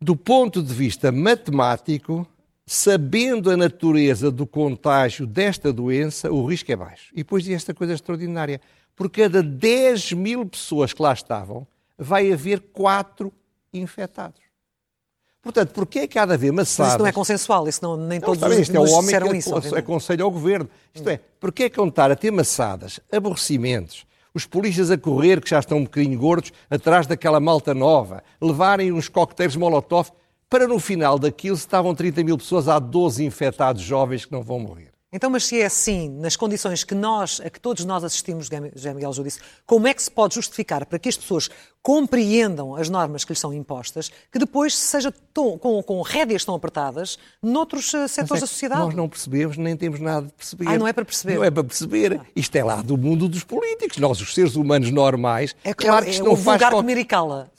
Do 0.00 0.16
ponto 0.16 0.62
de 0.62 0.72
vista 0.72 1.12
matemático, 1.12 2.26
sabendo 2.66 3.50
a 3.50 3.56
natureza 3.56 4.30
do 4.30 4.46
contágio 4.46 5.26
desta 5.26 5.72
doença, 5.72 6.32
o 6.32 6.44
risco 6.46 6.72
é 6.72 6.76
baixo. 6.76 7.12
E 7.12 7.18
depois 7.18 7.44
diz 7.44 7.54
esta 7.54 7.74
coisa 7.74 7.92
extraordinária. 7.94 8.60
Por 8.96 9.10
cada 9.10 9.42
10 9.42 10.12
mil 10.12 10.46
pessoas 10.46 10.92
que 10.92 11.02
lá 11.02 11.12
estavam, 11.12 11.66
vai 11.98 12.32
haver 12.32 12.60
4 12.60 13.32
infectados. 13.72 14.40
Portanto, 15.42 15.70
porquê 15.70 16.00
é 16.00 16.06
que 16.06 16.18
há 16.18 16.26
de 16.26 16.34
haver 16.34 16.52
maçadas... 16.52 16.78
Mas 16.78 16.88
isso 16.94 16.98
não 16.98 17.06
é 17.06 17.12
consensual, 17.12 17.68
isso 17.68 17.82
não, 17.82 17.96
nem 17.96 18.18
não, 18.18 18.26
todos 18.26 18.42
os 18.42 18.58
isto 18.58 18.76
é 18.76 18.80
o 18.80 18.90
homem 18.90 19.18
que 19.18 19.36
isso, 19.38 19.74
aconselha 19.74 20.22
ao 20.22 20.30
governo. 20.30 20.68
Isto 20.94 21.08
é, 21.08 21.20
porquê 21.40 21.64
é 21.64 21.70
que 21.70 21.76
contar 21.76 22.10
a 22.10 22.16
ter 22.16 22.30
maçadas, 22.30 23.00
aborrecimentos, 23.10 24.04
os 24.34 24.46
polícias 24.46 24.90
a 24.90 24.98
correr, 24.98 25.40
que 25.40 25.50
já 25.50 25.58
estão 25.58 25.78
um 25.78 25.84
bocadinho 25.84 26.18
gordos, 26.18 26.52
atrás 26.68 27.06
daquela 27.06 27.40
malta 27.40 27.72
nova, 27.72 28.22
levarem 28.40 28.92
uns 28.92 29.08
coquetéis 29.08 29.56
molotov, 29.56 30.10
para 30.48 30.66
no 30.66 30.78
final 30.78 31.18
daquilo, 31.18 31.56
se 31.56 31.62
estavam 31.62 31.94
30 31.94 32.22
mil 32.22 32.36
pessoas, 32.36 32.68
há 32.68 32.78
12 32.78 33.24
infectados 33.24 33.82
jovens 33.82 34.24
que 34.24 34.32
não 34.32 34.42
vão 34.42 34.58
morrer. 34.58 34.89
Então, 35.12 35.28
mas 35.28 35.44
se 35.44 35.60
é 35.60 35.66
assim, 35.66 36.08
nas 36.08 36.36
condições 36.36 36.84
que 36.84 36.94
nós, 36.94 37.40
a 37.44 37.50
que 37.50 37.58
todos 37.58 37.84
nós 37.84 38.04
assistimos, 38.04 38.48
José 38.76 38.94
Miguel 38.94 39.12
Judice, 39.12 39.40
como 39.66 39.88
é 39.88 39.94
que 39.94 40.00
se 40.00 40.10
pode 40.10 40.36
justificar 40.36 40.86
para 40.86 41.00
que 41.00 41.08
as 41.08 41.16
pessoas 41.16 41.50
compreendam 41.82 42.76
as 42.76 42.88
normas 42.88 43.24
que 43.24 43.32
lhes 43.32 43.40
são 43.40 43.52
impostas, 43.52 44.10
que 44.30 44.38
depois 44.38 44.76
seja 44.76 45.12
tão, 45.34 45.58
com, 45.58 45.82
com 45.82 46.00
rédeas 46.02 46.44
tão 46.44 46.54
apertadas 46.54 47.18
noutros 47.42 47.92
uh, 47.92 48.06
setores 48.06 48.42
é 48.42 48.44
da 48.44 48.46
sociedade? 48.46 48.82
Nós 48.82 48.94
não 48.94 49.08
percebemos, 49.08 49.56
nem 49.56 49.76
temos 49.76 49.98
nada 49.98 50.26
de 50.26 50.32
perceber. 50.32 50.68
Ah, 50.68 50.78
não 50.78 50.86
é 50.86 50.92
para 50.92 51.04
perceber? 51.04 51.34
Não 51.34 51.44
é 51.44 51.50
para 51.50 51.64
perceber. 51.64 52.20
Ah. 52.20 52.26
Isto 52.36 52.54
é 52.56 52.62
lá 52.62 52.80
do 52.80 52.96
mundo 52.96 53.28
dos 53.28 53.42
políticos. 53.42 53.96
Nós, 53.96 54.20
os 54.20 54.32
seres 54.32 54.54
humanos 54.54 54.90
normais, 54.92 55.56
é 55.64 55.74
claro 55.74 56.04
que 56.04 56.12
isto 56.12 56.24
é, 56.24 56.28
não 56.28 56.36
faz... 56.36 56.62
Qual... 56.62 56.84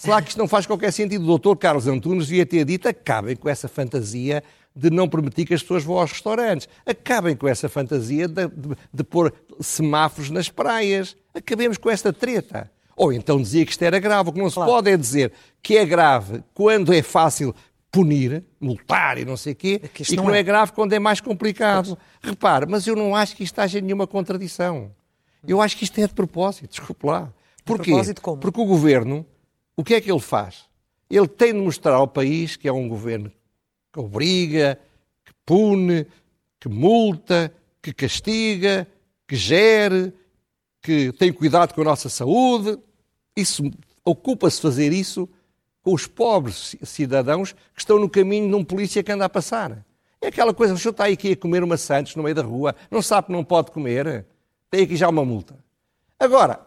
Claro 0.03 0.23
que 0.23 0.29
isto 0.29 0.39
não 0.39 0.47
faz 0.47 0.65
qualquer 0.65 0.93
sentido. 0.93 1.23
O 1.23 1.27
doutor 1.27 1.57
Carlos 1.57 1.87
Antunes 1.87 2.27
devia 2.27 2.45
ter 2.45 2.63
dito, 2.63 2.87
acabem 2.87 3.35
com 3.35 3.49
essa 3.49 3.67
fantasia 3.67 4.41
de 4.75 4.89
não 4.89 5.07
permitir 5.07 5.45
que 5.45 5.53
as 5.53 5.61
pessoas 5.61 5.83
vão 5.83 5.99
aos 5.99 6.11
restaurantes. 6.11 6.67
Acabem 6.85 7.35
com 7.35 7.47
essa 7.47 7.67
fantasia 7.67 8.27
de, 8.27 8.47
de, 8.47 8.75
de 8.93 9.03
pôr 9.03 9.33
semáforos 9.59 10.29
nas 10.29 10.49
praias. 10.49 11.15
Acabemos 11.33 11.77
com 11.77 11.89
esta 11.89 12.13
treta. 12.13 12.71
Ou 12.95 13.11
então 13.11 13.41
dizia 13.41 13.65
que 13.65 13.71
isto 13.71 13.83
era 13.83 13.99
grave. 13.99 14.29
O 14.29 14.33
que 14.33 14.39
não 14.39 14.49
se 14.49 14.55
claro. 14.55 14.71
pode 14.71 14.89
é 14.89 14.97
dizer 14.97 15.31
que 15.61 15.77
é 15.77 15.85
grave 15.85 16.43
quando 16.53 16.93
é 16.93 17.01
fácil 17.01 17.53
punir, 17.91 18.43
multar 18.59 19.17
e 19.17 19.25
não 19.25 19.35
sei 19.35 19.51
o 19.51 19.55
quê, 19.55 19.81
é 19.83 19.85
e 19.85 19.89
que 19.89 20.15
não, 20.15 20.33
é. 20.33 20.39
é. 20.39 20.43
grave 20.43 20.71
quando 20.71 20.93
é 20.93 20.99
mais 20.99 21.19
complicado. 21.19 21.97
Repare, 22.21 22.65
mas 22.65 22.87
eu 22.87 22.95
não 22.95 23.15
acho 23.15 23.35
que 23.35 23.43
isto 23.43 23.59
haja 23.59 23.81
nenhuma 23.81 24.07
contradição. 24.07 24.91
Eu 25.45 25.61
acho 25.61 25.75
que 25.75 25.83
isto 25.83 25.99
é 25.99 26.07
de 26.07 26.13
propósito, 26.13 26.69
desculpe 26.69 27.05
lá. 27.05 27.33
Porquê? 27.65 27.91
De? 28.01 28.13
Porque 28.13 28.61
o 28.61 28.65
governo, 28.65 29.25
o 29.75 29.83
que 29.83 29.95
é 29.95 30.01
que 30.01 30.09
ele 30.09 30.21
faz? 30.21 30.65
Ele 31.09 31.27
tem 31.27 31.53
de 31.53 31.59
mostrar 31.59 31.95
ao 31.95 32.07
país 32.07 32.55
que 32.55 32.67
é 32.67 32.71
um 32.71 32.87
governo 32.87 33.31
que 33.91 33.99
obriga, 33.99 34.79
que 35.25 35.33
pune, 35.45 36.07
que 36.59 36.69
multa, 36.69 37.53
que 37.81 37.93
castiga, 37.93 38.87
que 39.27 39.35
gere, 39.35 40.13
que 40.81 41.11
tem 41.13 41.31
cuidado 41.31 41.73
com 41.73 41.81
a 41.81 41.85
nossa 41.85 42.09
saúde. 42.09 42.77
Isso 43.35 43.63
ocupa-se 44.03 44.61
fazer 44.61 44.91
isso 44.91 45.27
com 45.83 45.93
os 45.93 46.07
pobres 46.07 46.75
cidadãos 46.83 47.53
que 47.53 47.79
estão 47.79 47.99
no 47.99 48.09
caminho 48.09 48.47
de 48.49 48.55
um 48.55 48.63
polícia 48.63 49.03
que 49.03 49.11
anda 49.11 49.25
a 49.25 49.29
passar. 49.29 49.85
É 50.21 50.27
aquela 50.27 50.53
coisa, 50.53 50.73
o 50.73 50.77
senhor 50.77 50.91
está 50.91 51.05
aqui 51.05 51.31
a 51.31 51.35
comer 51.35 51.63
uma 51.63 51.77
Santos 51.77 52.15
no 52.15 52.21
meio 52.21 52.35
da 52.35 52.43
rua, 52.43 52.75
não 52.91 53.01
sabe 53.01 53.27
que 53.27 53.33
não 53.33 53.43
pode 53.43 53.71
comer, 53.71 54.25
tem 54.69 54.83
aqui 54.83 54.95
já 54.95 55.09
uma 55.09 55.25
multa. 55.25 55.57
Agora, 56.19 56.59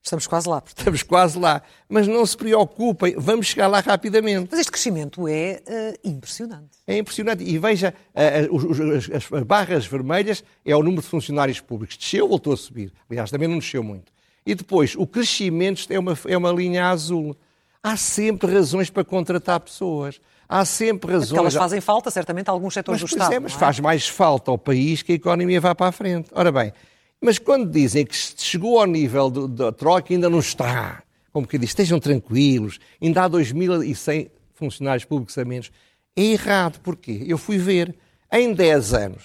Estamos 0.06 0.28
quase 0.28 0.48
lá, 0.48 0.62
portanto. 0.62 0.78
Estamos 0.78 1.02
quase 1.02 1.40
lá. 1.40 1.64
Mas 1.90 2.08
não 2.08 2.24
se 2.24 2.38
preocupem, 2.38 3.16
vamos 3.18 3.48
chegar 3.48 3.68
lá 3.68 3.80
rapidamente. 3.80 4.50
Mas 4.52 4.60
este 4.60 4.72
crescimento 4.72 5.28
é 5.28 5.64
uh, 5.68 6.08
impressionante. 6.08 6.78
É 6.86 6.96
impressionante. 6.96 7.44
E 7.44 7.58
veja, 7.58 7.92
uh, 8.14 8.56
uh, 8.56 8.98
as, 8.98 9.10
as, 9.12 9.44
barras 9.44 9.88
vermelhas 9.88 10.44
é 10.64 10.76
o 10.76 10.84
número 10.84 11.02
de 11.02 11.08
funcionários 11.08 11.60
públicos. 11.60 11.98
Desceu, 11.98 12.28
voltou 12.28 12.54
a 12.54 12.58
subir. 12.58 12.94
Aliás, 13.10 13.32
também 13.32 13.48
não 13.48 13.58
desceu 13.58 13.84
muito. 13.84 14.14
E 14.46 14.54
depois, 14.54 14.96
o 14.96 15.08
crescimento 15.08 15.86
é 15.90 15.98
uma, 15.98 16.18
é 16.28 16.38
uma 16.38 16.52
linha 16.52 16.88
azul. 16.88 17.36
Há 17.82 17.98
sempre 17.98 18.54
razões 18.54 18.90
para 18.90 19.04
contratar 19.04 19.60
pessoas. 19.60 20.20
Há 20.48 20.64
sempre 20.64 21.12
razões. 21.12 21.30
Porque 21.30 21.40
elas 21.40 21.54
fazem 21.56 21.82
falta, 21.82 22.12
certamente, 22.12 22.50
a 22.50 22.52
alguns 22.52 22.74
setores 22.74 23.02
mas, 23.02 23.10
do 23.10 23.14
Estado. 23.14 23.34
É, 23.34 23.40
mas 23.40 23.54
é? 23.54 23.58
faz 23.58 23.80
mais 23.80 24.08
falta 24.08 24.52
ao 24.52 24.58
país 24.58 25.02
que 25.02 25.14
a 25.14 25.16
economia 25.16 25.60
vá 25.60 25.74
para 25.74 25.88
a 25.88 25.92
frente. 25.92 26.30
Ora 26.34 26.52
bem, 26.52 26.72
mas 27.20 27.40
quando 27.40 27.72
dizem 27.72 28.06
que 28.06 28.16
chegou 28.16 28.80
ao 28.80 28.86
nível 28.86 29.30
da 29.30 29.72
troca, 29.72 30.14
ainda 30.14 30.30
não 30.30 30.40
está. 30.40 31.02
Como 31.32 31.48
que 31.48 31.58
diz, 31.58 31.72
estejam 31.72 32.00
tranquilos, 32.00 32.80
ainda 33.02 33.24
há 33.24 33.30
2.100 33.30 34.30
funcionários 34.54 35.06
públicos 35.06 35.38
a 35.38 35.44
menos. 35.44 35.72
É 36.16 36.22
errado, 36.22 36.80
porquê? 36.80 37.24
Eu 37.28 37.38
fui 37.38 37.58
ver, 37.58 37.96
em 38.32 38.54
10 38.54 38.94
anos, 38.94 39.24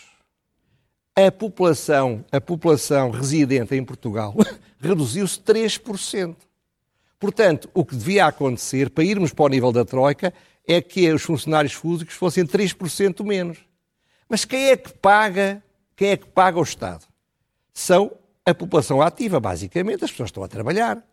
a 1.14 1.30
população, 1.30 2.24
a 2.32 2.40
população 2.40 3.10
residente 3.10 3.74
em 3.74 3.84
Portugal 3.84 4.34
reduziu-se 4.80 5.38
3%. 5.40 6.36
Portanto, 7.18 7.70
o 7.74 7.84
que 7.84 7.94
devia 7.94 8.26
acontecer 8.26 8.90
para 8.90 9.04
irmos 9.04 9.32
para 9.32 9.44
o 9.44 9.48
nível 9.48 9.70
da 9.70 9.84
Troika 9.84 10.32
é 10.66 10.80
que 10.80 11.12
os 11.12 11.22
funcionários 11.22 11.76
públicos 11.76 12.14
fossem 12.14 12.46
3% 12.46 13.22
menos. 13.24 13.58
Mas 14.28 14.44
quem 14.44 14.70
é 14.70 14.76
que 14.76 14.92
paga? 14.92 15.62
Quem 15.94 16.10
é 16.10 16.16
que 16.16 16.26
paga 16.26 16.58
o 16.58 16.62
Estado? 16.62 17.04
São 17.74 18.12
a 18.46 18.54
população 18.54 19.02
ativa, 19.02 19.38
basicamente, 19.38 20.04
as 20.04 20.10
pessoas 20.10 20.28
estão 20.28 20.42
a 20.42 20.48
trabalhar. 20.48 21.04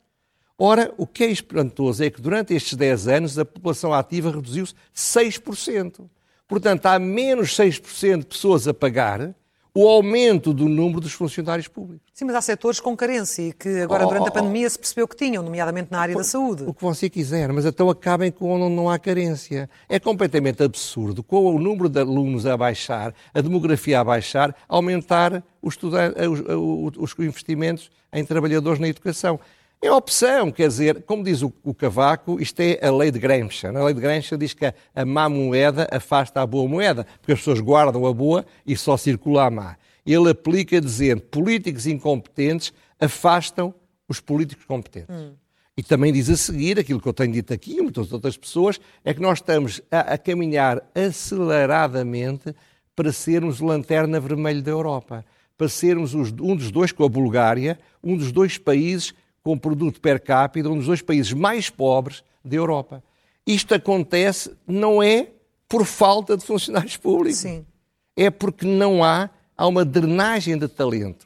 Ora, 0.58 0.94
o 0.98 1.06
que 1.06 1.24
é 1.24 1.28
espantoso 1.28 2.04
é 2.04 2.10
que 2.10 2.22
durante 2.22 2.54
estes 2.54 2.74
10 2.74 3.08
anos 3.08 3.38
a 3.38 3.46
população 3.46 3.94
ativa 3.94 4.32
reduziu-se 4.32 4.74
6%. 4.96 6.10
Portanto, 6.48 6.86
há 6.86 6.98
menos 6.98 7.56
6% 7.56 8.20
de 8.20 8.26
pessoas 8.26 8.68
a 8.68 8.74
pagar 8.74 9.36
o 9.78 9.88
aumento 9.88 10.56
do 10.56 10.68
número 10.68 11.00
dos 11.00 11.14
funcionários 11.14 11.68
públicos. 11.68 12.02
Sim, 12.12 12.26
mas 12.26 12.36
há 12.36 12.42
setores 12.42 12.80
com 12.80 12.98
carência 12.98 13.44
e 13.44 13.54
que 13.54 13.82
agora, 13.82 14.06
oh, 14.06 14.08
durante 14.08 14.24
a 14.24 14.26
oh, 14.26 14.30
oh. 14.30 14.32
pandemia, 14.32 14.68
se 14.68 14.80
percebeu 14.80 15.08
que 15.08 15.16
tinham, 15.16 15.44
nomeadamente 15.44 15.92
na 15.92 16.00
área 16.00 16.16
da 16.16 16.24
saúde. 16.24 16.64
O 16.66 16.74
que 16.74 16.82
você 16.82 17.08
quiser, 17.08 17.54
mas 17.54 17.64
então 17.64 17.88
acabem 17.88 18.32
com 18.32 18.50
onde 18.50 18.76
não 18.76 18.90
há 18.90 18.98
carência. 18.98 19.70
É 19.88 20.00
completamente 20.00 20.64
absurdo, 20.64 21.22
com 21.22 21.46
o 21.46 21.60
número 21.60 21.90
de 21.90 22.00
alunos 22.00 22.48
a 22.48 22.58
baixar, 22.58 23.14
a 23.32 23.40
demografia 23.40 24.00
a 24.00 24.04
baixar, 24.04 24.56
aumentar 24.68 25.44
os, 25.62 25.78
os, 25.78 26.98
os 26.98 27.20
investimentos 27.20 27.92
em 28.12 28.26
trabalhadores 28.26 28.80
na 28.80 28.88
educação. 28.88 29.40
É 29.80 29.92
opção, 29.92 30.52
quer 30.52 30.68
dizer, 30.68 31.04
como 31.04 31.24
diz 31.24 31.44
o, 31.44 31.54
o, 31.64 31.74
Cavaco, 31.74 32.42
isto 32.42 32.60
é 32.62 32.80
a 32.82 32.92
lei 32.92 33.12
de 33.12 33.20
Gramsci. 33.20 33.68
A 33.68 33.84
lei 33.84 33.94
de 33.94 34.02
Gramsci 34.02 34.36
diz 34.36 34.54
que 34.54 34.66
a, 34.66 34.74
a 34.96 35.06
má 35.06 35.30
moeda 35.30 35.88
afasta 35.92 36.42
a 36.42 36.48
boa 36.48 36.68
moeda, 36.68 37.06
porque 37.20 37.34
as 37.34 37.40
pessoas 37.40 37.60
guardam 37.60 38.06
a 38.06 38.14
boa 38.14 38.44
e 38.66 38.76
só 38.76 38.98
circula 38.98 39.46
a 39.46 39.52
má. 39.52 39.78
Ele 40.06 40.32
aplica 40.32 40.82
dizendo 40.82 41.22
políticos 41.22 41.86
incompetentes 41.86 42.74
afastam 43.00 43.74
os 44.10 44.20
políticos 44.20 44.66
competentes. 44.66 45.16
Hum. 45.16 45.34
E 45.76 45.84
também 45.84 46.12
diz 46.12 46.28
a 46.28 46.36
seguir, 46.36 46.80
aquilo 46.80 47.00
que 47.00 47.08
eu 47.08 47.14
tenho 47.14 47.32
dito 47.32 47.54
aqui 47.54 47.78
e 47.78 47.82
muitas 47.82 48.12
outras 48.12 48.36
pessoas, 48.36 48.80
é 49.06 49.14
que 49.14 49.22
nós 49.22 49.38
estamos 49.38 49.80
a, 49.92 50.00
a 50.14 50.18
caminhar 50.18 50.82
aceleradamente 50.96 52.56
para 52.96 53.12
sermos 53.12 53.60
lanterna 53.60 54.20
vermelha 54.20 54.62
da 54.62 54.72
Europa. 54.72 55.24
Para 55.56 55.70
sermos 55.70 56.16
os, 56.16 56.32
um 56.32 56.56
dos 56.56 56.72
dois, 56.72 56.92
com 56.92 57.04
a 57.04 57.10
Bulgária, 57.10 57.78
um 58.04 58.18
dos 58.18 58.32
dois 58.32 58.58
países 58.58 59.14
com 59.48 59.58
produto 59.58 60.02
per 60.02 60.22
capita, 60.22 60.68
um 60.68 60.76
dos 60.76 60.88
dois 60.88 61.02
países 61.02 61.32
mais 61.32 61.70
pobres 61.70 62.22
da 62.44 62.58
Europa. 62.58 63.02
Isto 63.46 63.76
acontece 63.76 64.52
não 64.68 65.02
é 65.02 65.30
por 65.70 65.86
falta 65.86 66.36
de 66.36 66.46
funcionários 66.46 66.98
públicos. 66.98 67.40
Sim. 67.40 67.66
É 68.14 68.30
porque 68.30 68.66
não 68.66 69.02
há, 69.02 69.30
há 69.56 69.66
uma 69.66 69.86
drenagem 69.86 70.58
de 70.58 70.68
talento 70.68 71.26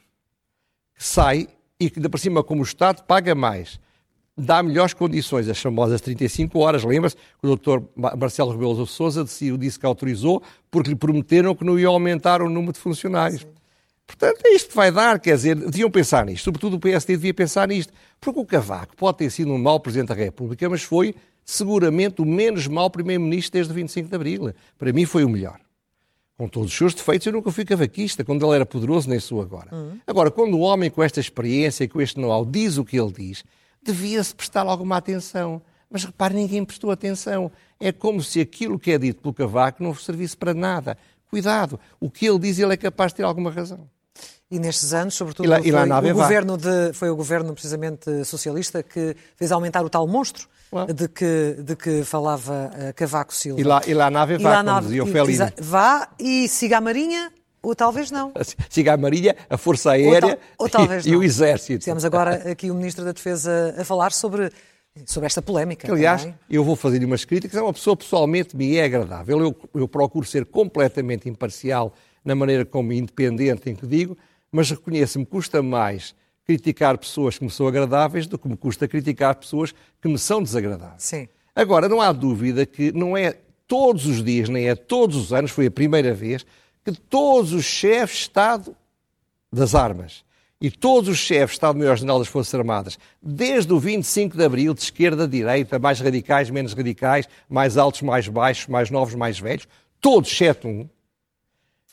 que 0.94 1.02
sai 1.02 1.48
e 1.80 1.90
que, 1.90 1.98
de 1.98 2.08
por 2.08 2.20
cima, 2.20 2.44
como 2.44 2.60
o 2.60 2.64
Estado 2.64 3.02
paga 3.02 3.34
mais, 3.34 3.80
dá 4.38 4.62
melhores 4.62 4.94
condições, 4.94 5.48
as 5.48 5.58
famosas 5.58 6.00
35 6.00 6.56
horas. 6.60 6.84
Lembra-se 6.84 7.16
que 7.16 7.48
o 7.48 7.56
Dr. 7.56 7.82
Marcelo 8.16 8.52
Rebelo 8.52 8.84
de 8.84 8.88
Sousa 8.88 9.24
disse 9.58 9.80
que 9.80 9.84
autorizou 9.84 10.40
porque 10.70 10.90
lhe 10.90 10.96
prometeram 10.96 11.56
que 11.56 11.64
não 11.64 11.76
ia 11.76 11.88
aumentar 11.88 12.40
o 12.40 12.48
número 12.48 12.72
de 12.72 12.78
funcionários. 12.78 13.40
Sim. 13.40 13.48
Portanto, 14.16 14.40
é 14.44 14.54
isto 14.54 14.70
que 14.70 14.76
vai 14.76 14.92
dar, 14.92 15.18
quer 15.18 15.34
dizer, 15.34 15.56
deviam 15.56 15.90
pensar 15.90 16.24
nisto, 16.26 16.44
sobretudo 16.44 16.76
o 16.76 16.80
PSD 16.80 17.16
devia 17.16 17.34
pensar 17.34 17.66
nisto, 17.66 17.92
porque 18.20 18.38
o 18.38 18.44
Cavaco 18.44 18.94
pode 18.96 19.18
ter 19.18 19.30
sido 19.30 19.50
um 19.50 19.58
mau 19.58 19.80
Presidente 19.80 20.08
da 20.08 20.14
República, 20.14 20.68
mas 20.68 20.82
foi 20.82 21.14
seguramente 21.44 22.22
o 22.22 22.24
menos 22.24 22.66
mau 22.66 22.90
Primeiro-Ministro 22.90 23.52
desde 23.52 23.72
o 23.72 23.74
25 23.74 24.08
de 24.08 24.14
Abril. 24.14 24.54
Para 24.78 24.92
mim 24.92 25.04
foi 25.04 25.24
o 25.24 25.28
melhor. 25.28 25.58
Com 26.36 26.48
todos 26.48 26.70
os 26.70 26.76
seus 26.76 26.94
defeitos, 26.94 27.26
eu 27.26 27.32
nunca 27.32 27.50
fui 27.50 27.64
cavaquista, 27.64 28.24
quando 28.24 28.44
ele 28.46 28.54
era 28.54 28.66
poderoso, 28.66 29.08
nem 29.08 29.18
sou 29.18 29.40
agora. 29.40 29.74
Uhum. 29.74 29.98
Agora, 30.06 30.30
quando 30.30 30.54
o 30.54 30.60
homem 30.60 30.90
com 30.90 31.02
esta 31.02 31.20
experiência, 31.20 31.88
com 31.88 32.00
este 32.00 32.20
know-how, 32.20 32.44
diz 32.44 32.78
o 32.78 32.84
que 32.84 32.98
ele 32.98 33.12
diz, 33.12 33.44
devia-se 33.82 34.34
prestar 34.34 34.66
alguma 34.66 34.96
atenção. 34.96 35.62
Mas 35.90 36.04
repare, 36.04 36.34
ninguém 36.34 36.64
prestou 36.64 36.90
atenção. 36.90 37.50
É 37.78 37.92
como 37.92 38.22
se 38.22 38.40
aquilo 38.40 38.78
que 38.78 38.92
é 38.92 38.98
dito 38.98 39.20
pelo 39.20 39.34
Cavaco 39.34 39.82
não 39.82 39.94
servisse 39.94 40.36
para 40.36 40.54
nada. 40.54 40.96
Cuidado, 41.28 41.78
o 41.98 42.10
que 42.10 42.26
ele 42.26 42.38
diz, 42.38 42.58
ele 42.58 42.74
é 42.74 42.76
capaz 42.76 43.12
de 43.12 43.16
ter 43.16 43.22
alguma 43.24 43.50
razão. 43.50 43.88
E 44.52 44.58
nestes 44.58 44.92
anos, 44.92 45.14
sobretudo, 45.14 45.46
e 45.46 45.48
lá, 45.48 45.60
e 45.60 45.70
lá 45.70 46.02
foi, 46.02 46.10
o 46.10 46.14
governo 46.14 46.58
de, 46.58 46.92
foi 46.92 47.08
o 47.08 47.16
governo 47.16 47.54
precisamente 47.54 48.22
socialista 48.22 48.82
que 48.82 49.16
fez 49.34 49.50
aumentar 49.50 49.82
o 49.82 49.88
tal 49.88 50.06
monstro 50.06 50.46
de, 50.94 51.08
que, 51.08 51.56
de 51.58 51.74
que 51.74 52.04
falava 52.04 52.70
uh, 52.70 52.94
Cavaco 52.94 53.34
Silva. 53.34 53.58
E 53.58 53.64
lá, 53.64 53.80
e 53.86 53.94
lá 53.94 54.10
nave 54.10 54.36
vá, 54.36 54.62
como 54.62 54.80
dizia 54.82 55.04
o 55.04 55.06
Felino. 55.06 55.52
Vá 55.58 56.08
e 56.18 56.46
siga 56.48 56.76
a 56.76 56.80
Marinha 56.82 57.32
ou 57.62 57.74
talvez 57.74 58.10
não. 58.10 58.32
Siga 58.68 58.92
a 58.92 58.96
Marinha, 58.96 59.36
a 59.48 59.56
Força 59.56 59.92
Aérea 59.92 60.38
ou, 60.58 60.68
tal, 60.68 60.82
ou 60.82 60.98
e, 60.98 61.08
e, 61.08 61.16
o 61.16 61.22
Exército. 61.22 61.84
Temos 61.84 62.04
agora 62.04 62.50
aqui 62.50 62.70
o 62.70 62.74
Ministro 62.74 63.04
da 63.04 63.12
Defesa 63.12 63.74
a 63.78 63.84
falar 63.84 64.12
sobre, 64.12 64.50
sobre 65.06 65.26
esta 65.28 65.40
polémica. 65.40 65.90
Aliás, 65.90 66.22
também. 66.22 66.38
eu 66.50 66.64
vou 66.64 66.74
fazer 66.76 67.02
umas 67.04 67.24
críticas. 67.24 67.56
É 67.56 67.62
uma 67.62 67.72
pessoa 67.72 67.96
pessoalmente 67.96 68.56
me 68.56 68.76
é 68.76 68.84
agradável. 68.84 69.40
Eu, 69.40 69.56
eu 69.74 69.88
procuro 69.88 70.26
ser 70.26 70.44
completamente 70.44 71.28
imparcial 71.28 71.94
na 72.24 72.34
maneira 72.34 72.64
como 72.64 72.92
independente 72.92 73.70
em 73.70 73.74
que 73.74 73.86
digo, 73.86 74.16
mas 74.52 74.70
reconheço-me 74.70 75.24
custa 75.24 75.62
mais 75.62 76.14
criticar 76.44 76.98
pessoas 76.98 77.38
que 77.38 77.44
me 77.44 77.50
são 77.50 77.66
agradáveis 77.66 78.26
do 78.26 78.38
que 78.38 78.46
me 78.46 78.56
custa 78.56 78.86
criticar 78.86 79.34
pessoas 79.34 79.74
que 80.00 80.08
me 80.08 80.18
são 80.18 80.42
desagradáveis. 80.42 81.02
Sim. 81.02 81.28
Agora, 81.56 81.88
não 81.88 82.00
há 82.00 82.12
dúvida 82.12 82.66
que 82.66 82.92
não 82.92 83.16
é 83.16 83.36
todos 83.66 84.06
os 84.06 84.22
dias, 84.22 84.48
nem 84.48 84.68
é 84.68 84.74
todos 84.74 85.16
os 85.16 85.32
anos, 85.32 85.50
foi 85.50 85.66
a 85.66 85.70
primeira 85.70 86.12
vez, 86.12 86.44
que 86.84 86.92
todos 86.92 87.52
os 87.52 87.64
chefes 87.64 88.16
de 88.16 88.22
Estado 88.22 88.76
das 89.52 89.74
armas 89.74 90.24
e 90.60 90.70
todos 90.70 91.08
os 91.08 91.18
chefes 91.18 91.50
de 91.50 91.54
Estado-Maior-General 91.54 92.18
das 92.18 92.28
Forças 92.28 92.54
Armadas, 92.54 92.98
desde 93.20 93.72
o 93.72 93.78
25 93.78 94.36
de 94.36 94.44
Abril, 94.44 94.74
de 94.74 94.80
esquerda 94.80 95.24
a 95.24 95.26
direita, 95.26 95.78
mais 95.78 96.00
radicais, 96.00 96.50
menos 96.50 96.72
radicais, 96.72 97.28
mais 97.48 97.76
altos, 97.76 98.02
mais 98.02 98.28
baixos, 98.28 98.68
mais 98.68 98.90
novos, 98.90 99.14
mais 99.14 99.38
velhos, 99.40 99.66
todos, 100.00 100.30
exceto 100.30 100.68
um, 100.68 100.88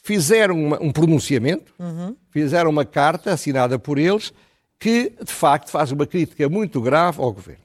fizeram 0.09 0.59
uma, 0.59 0.81
um 0.81 0.91
pronunciamento, 0.91 1.71
uhum. 1.77 2.15
fizeram 2.31 2.71
uma 2.71 2.83
carta 2.83 3.31
assinada 3.31 3.77
por 3.77 3.99
eles, 3.99 4.33
que 4.79 5.13
de 5.23 5.31
facto 5.31 5.69
faz 5.69 5.91
uma 5.91 6.07
crítica 6.07 6.49
muito 6.49 6.81
grave 6.81 7.21
ao 7.21 7.31
governo. 7.31 7.63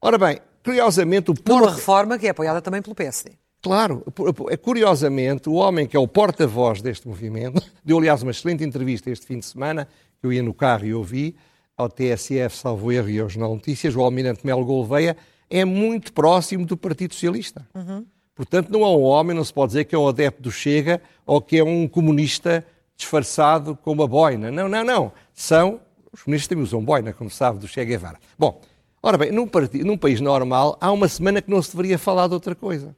Ora 0.00 0.16
bem, 0.16 0.38
curiosamente 0.64 1.32
o 1.32 1.34
porta... 1.34 1.64
Uma 1.64 1.74
reforma 1.74 2.18
que 2.20 2.28
é 2.28 2.30
apoiada 2.30 2.62
também 2.62 2.80
pelo 2.80 2.94
PSD. 2.94 3.32
Claro, 3.60 4.04
é 4.48 4.56
curiosamente 4.56 5.48
o 5.48 5.54
homem 5.54 5.88
que 5.88 5.96
é 5.96 5.98
o 5.98 6.06
porta-voz 6.06 6.80
deste 6.80 7.08
movimento, 7.08 7.60
deu 7.84 7.98
aliás 7.98 8.22
uma 8.22 8.30
excelente 8.30 8.62
entrevista 8.62 9.10
este 9.10 9.26
fim 9.26 9.40
de 9.40 9.46
semana, 9.46 9.88
que 10.20 10.24
eu 10.24 10.32
ia 10.32 10.44
no 10.44 10.54
carro 10.54 10.86
e 10.86 10.94
ouvi, 10.94 11.34
ao 11.76 11.88
TSF, 11.88 12.56
salvo 12.56 12.92
erro, 12.92 13.10
e 13.10 13.18
ao 13.18 13.28
Jornal 13.28 13.56
Notícias, 13.56 13.96
o 13.96 14.02
almirante 14.02 14.46
Melo 14.46 14.64
Gouveia, 14.64 15.16
é 15.50 15.64
muito 15.64 16.12
próximo 16.12 16.64
do 16.64 16.76
Partido 16.76 17.12
Socialista. 17.12 17.66
Uhum. 17.74 18.06
Portanto, 18.36 18.70
não 18.70 18.82
é 18.82 18.88
um 18.88 19.02
homem, 19.02 19.34
não 19.34 19.42
se 19.42 19.52
pode 19.52 19.70
dizer 19.70 19.86
que 19.86 19.94
é 19.94 19.98
um 19.98 20.06
adepto 20.06 20.42
do 20.42 20.52
Chega 20.52 21.00
ou 21.24 21.40
que 21.40 21.56
é 21.56 21.64
um 21.64 21.88
comunista 21.88 22.64
disfarçado 22.94 23.74
com 23.74 23.92
uma 23.92 24.06
boina. 24.06 24.50
Não, 24.50 24.68
não, 24.68 24.84
não. 24.84 25.12
São, 25.32 25.80
os 26.12 26.22
comunistas 26.22 26.46
também 26.46 26.62
usam 26.62 26.84
boina, 26.84 27.14
como 27.14 27.30
sabe, 27.30 27.58
do 27.58 27.66
Che 27.66 27.82
Guevara. 27.82 28.18
Bom, 28.38 28.60
ora 29.02 29.16
bem, 29.16 29.32
num, 29.32 29.48
partido, 29.48 29.86
num 29.86 29.96
país 29.96 30.20
normal, 30.20 30.76
há 30.78 30.92
uma 30.92 31.08
semana 31.08 31.40
que 31.40 31.50
não 31.50 31.62
se 31.62 31.70
deveria 31.70 31.98
falar 31.98 32.28
de 32.28 32.34
outra 32.34 32.54
coisa. 32.54 32.94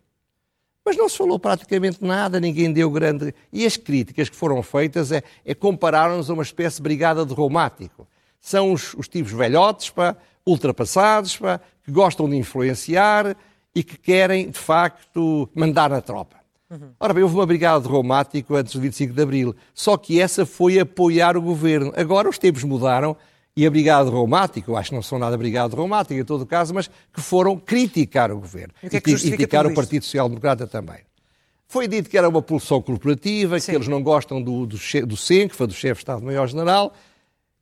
Mas 0.84 0.96
não 0.96 1.08
se 1.08 1.16
falou 1.16 1.38
praticamente 1.38 2.02
nada, 2.02 2.40
ninguém 2.40 2.72
deu 2.72 2.90
grande. 2.90 3.32
E 3.52 3.64
as 3.64 3.76
críticas 3.76 4.28
que 4.28 4.34
foram 4.34 4.60
feitas 4.60 5.12
é, 5.12 5.22
é 5.44 5.54
compararam-nos 5.54 6.30
a 6.30 6.34
uma 6.34 6.42
espécie 6.42 6.78
de 6.78 6.82
brigada 6.82 7.24
de 7.24 7.32
reumático. 7.32 8.08
São 8.40 8.72
os, 8.72 8.92
os 8.94 9.06
tipos 9.06 9.30
velhotes, 9.30 9.90
pá, 9.90 10.16
ultrapassados, 10.44 11.36
pá, 11.36 11.60
que 11.84 11.92
gostam 11.92 12.28
de 12.28 12.36
influenciar, 12.36 13.36
e 13.78 13.82
que 13.84 13.96
querem, 13.96 14.50
de 14.50 14.58
facto, 14.58 15.48
mandar 15.54 15.88
na 15.88 16.00
tropa. 16.00 16.36
Uhum. 16.68 16.90
Ora 16.98 17.14
bem, 17.14 17.22
houve 17.22 17.36
uma 17.36 17.46
brigada 17.46 17.80
de 17.80 17.88
reumático 17.88 18.56
antes 18.56 18.72
do 18.72 18.80
25 18.80 19.14
de 19.14 19.22
Abril, 19.22 19.54
só 19.72 19.96
que 19.96 20.20
essa 20.20 20.44
foi 20.44 20.80
apoiar 20.80 21.36
o 21.36 21.40
governo. 21.40 21.92
Agora 21.96 22.28
os 22.28 22.38
tempos 22.38 22.64
mudaram 22.64 23.16
e 23.56 23.64
a 23.64 23.70
Brigada 23.70 24.10
Reumática, 24.10 24.68
eu 24.68 24.76
acho 24.76 24.90
que 24.90 24.96
não 24.96 25.02
são 25.02 25.16
nada 25.16 25.38
Brigada 25.38 25.76
Reumática 25.76 26.20
em 26.20 26.24
todo 26.24 26.42
o 26.42 26.46
caso, 26.46 26.74
mas 26.74 26.90
que 27.12 27.20
foram 27.20 27.56
criticar 27.56 28.32
o 28.32 28.40
governo. 28.40 28.74
E, 28.82 28.90
que 28.90 28.96
é 28.96 29.00
que 29.00 29.12
e 29.12 29.16
criticar 29.16 29.64
o 29.64 29.72
Partido 29.72 30.04
Social 30.04 30.28
Democrata 30.28 30.66
também. 30.66 30.98
Foi 31.68 31.86
dito 31.86 32.10
que 32.10 32.18
era 32.18 32.28
uma 32.28 32.42
pulsão 32.42 32.82
corporativa, 32.82 33.60
Sim. 33.60 33.70
que 33.70 33.76
eles 33.76 33.88
não 33.88 34.02
gostam 34.02 34.42
do, 34.42 34.66
do, 34.66 34.76
do 34.76 35.06
do 35.06 35.16
chefe 35.16 35.66
de 35.66 35.98
Estado-Maior-General. 35.98 36.92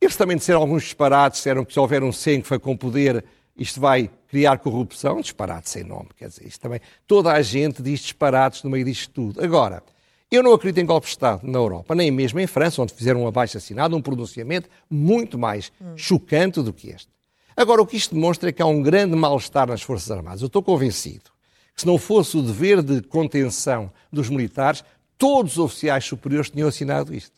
Eles 0.00 0.16
também 0.16 0.38
disseram 0.38 0.62
alguns 0.62 0.84
disparates, 0.84 1.40
disseram 1.40 1.62
que 1.62 1.74
se 1.74 1.78
houver 1.78 2.02
um 2.02 2.10
CENCFA 2.10 2.58
com 2.58 2.74
poder, 2.74 3.22
isto 3.54 3.78
vai 3.78 4.10
criar 4.36 4.58
corrupção. 4.58 5.18
Disparate 5.22 5.70
sem 5.70 5.82
nome, 5.82 6.08
quer 6.14 6.28
dizer, 6.28 6.46
isto 6.46 6.60
também. 6.60 6.78
Toda 7.06 7.32
a 7.32 7.40
gente 7.40 7.82
diz 7.82 8.00
disparates 8.00 8.62
no 8.62 8.68
meio 8.68 8.84
disto 8.84 9.10
tudo. 9.10 9.42
Agora, 9.42 9.82
eu 10.30 10.42
não 10.42 10.52
acredito 10.52 10.82
em 10.82 10.86
golpe 10.86 11.06
de 11.06 11.12
Estado 11.12 11.46
na 11.46 11.58
Europa, 11.58 11.94
nem 11.94 12.10
mesmo 12.10 12.38
em 12.38 12.46
França, 12.46 12.82
onde 12.82 12.92
fizeram 12.92 13.22
um 13.22 13.26
abaixo 13.26 13.56
assinado, 13.56 13.96
um 13.96 14.02
pronunciamento 14.02 14.68
muito 14.90 15.38
mais 15.38 15.72
hum. 15.80 15.96
chocante 15.96 16.60
do 16.60 16.70
que 16.70 16.90
este. 16.90 17.08
Agora, 17.56 17.80
o 17.80 17.86
que 17.86 17.96
isto 17.96 18.14
demonstra 18.14 18.50
é 18.50 18.52
que 18.52 18.60
há 18.60 18.66
um 18.66 18.82
grande 18.82 19.16
mal-estar 19.16 19.66
nas 19.66 19.80
Forças 19.80 20.10
Armadas. 20.10 20.42
Eu 20.42 20.48
estou 20.48 20.62
convencido 20.62 21.30
que 21.74 21.80
se 21.80 21.86
não 21.86 21.96
fosse 21.96 22.36
o 22.36 22.42
dever 22.42 22.82
de 22.82 23.00
contenção 23.00 23.90
dos 24.12 24.28
militares, 24.28 24.84
todos 25.16 25.52
os 25.52 25.58
oficiais 25.58 26.04
superiores 26.04 26.50
tinham 26.50 26.68
assinado 26.68 27.14
isto. 27.14 27.32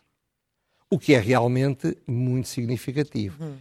O 0.91 0.99
que 0.99 1.15
é 1.15 1.21
realmente 1.21 1.97
muito 2.07 2.49
significativo. 2.49 3.45
Uhum. 3.45 3.57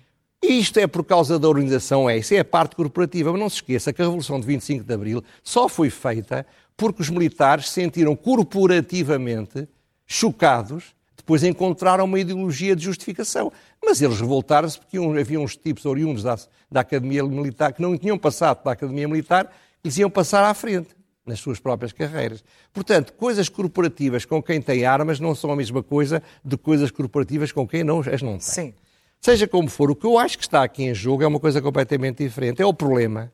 Isto 0.47 0.79
é 0.79 0.87
por 0.87 1.03
causa 1.03 1.37
da 1.37 1.47
organização, 1.47 2.09
é 2.09 2.17
isso, 2.17 2.33
é 2.33 2.39
a 2.39 2.45
parte 2.45 2.75
corporativa. 2.75 3.31
Mas 3.31 3.41
não 3.41 3.49
se 3.49 3.55
esqueça 3.57 3.91
que 3.91 4.01
a 4.01 4.05
Revolução 4.05 4.39
de 4.39 4.47
25 4.47 4.83
de 4.83 4.93
Abril 4.93 5.23
só 5.43 5.67
foi 5.67 5.89
feita 5.89 6.45
porque 6.75 7.01
os 7.01 7.09
militares 7.09 7.67
se 7.67 7.81
sentiram 7.81 8.15
corporativamente 8.15 9.67
chocados, 10.05 10.95
depois 11.15 11.43
encontraram 11.43 12.05
uma 12.05 12.19
ideologia 12.19 12.75
de 12.75 12.83
justificação. 12.83 13.51
Mas 13.83 14.01
eles 14.01 14.19
revoltaram-se 14.19 14.79
porque 14.79 14.97
havia 14.97 15.39
uns 15.39 15.57
tipos 15.57 15.85
oriundos 15.85 16.23
da, 16.23 16.37
da 16.71 16.81
Academia 16.81 17.23
Militar 17.23 17.73
que 17.73 17.81
não 17.81 17.97
tinham 17.97 18.17
passado 18.17 18.61
pela 18.61 18.73
Academia 18.73 19.07
Militar 19.07 19.51
eles 19.83 19.97
iam 19.97 20.09
passar 20.09 20.43
à 20.43 20.53
frente 20.53 20.89
nas 21.25 21.39
suas 21.39 21.59
próprias 21.59 21.91
carreiras. 21.91 22.43
Portanto, 22.73 23.13
coisas 23.13 23.49
corporativas 23.49 24.25
com 24.25 24.41
quem 24.41 24.61
tem 24.61 24.85
armas 24.85 25.19
não 25.19 25.35
são 25.35 25.51
a 25.51 25.55
mesma 25.55 25.83
coisa 25.83 26.21
de 26.43 26.57
coisas 26.57 26.89
corporativas 26.89 27.51
com 27.51 27.67
quem 27.67 27.83
não, 27.83 27.99
as 27.99 28.21
não 28.21 28.33
tem. 28.33 28.39
Sim. 28.41 28.73
Seja 29.19 29.47
como 29.47 29.69
for, 29.69 29.91
o 29.91 29.95
que 29.95 30.05
eu 30.05 30.17
acho 30.17 30.37
que 30.37 30.43
está 30.43 30.63
aqui 30.63 30.83
em 30.83 30.93
jogo 30.93 31.23
é 31.23 31.27
uma 31.27 31.39
coisa 31.39 31.61
completamente 31.61 32.23
diferente. 32.23 32.61
É 32.61 32.65
o 32.65 32.73
problema 32.73 33.31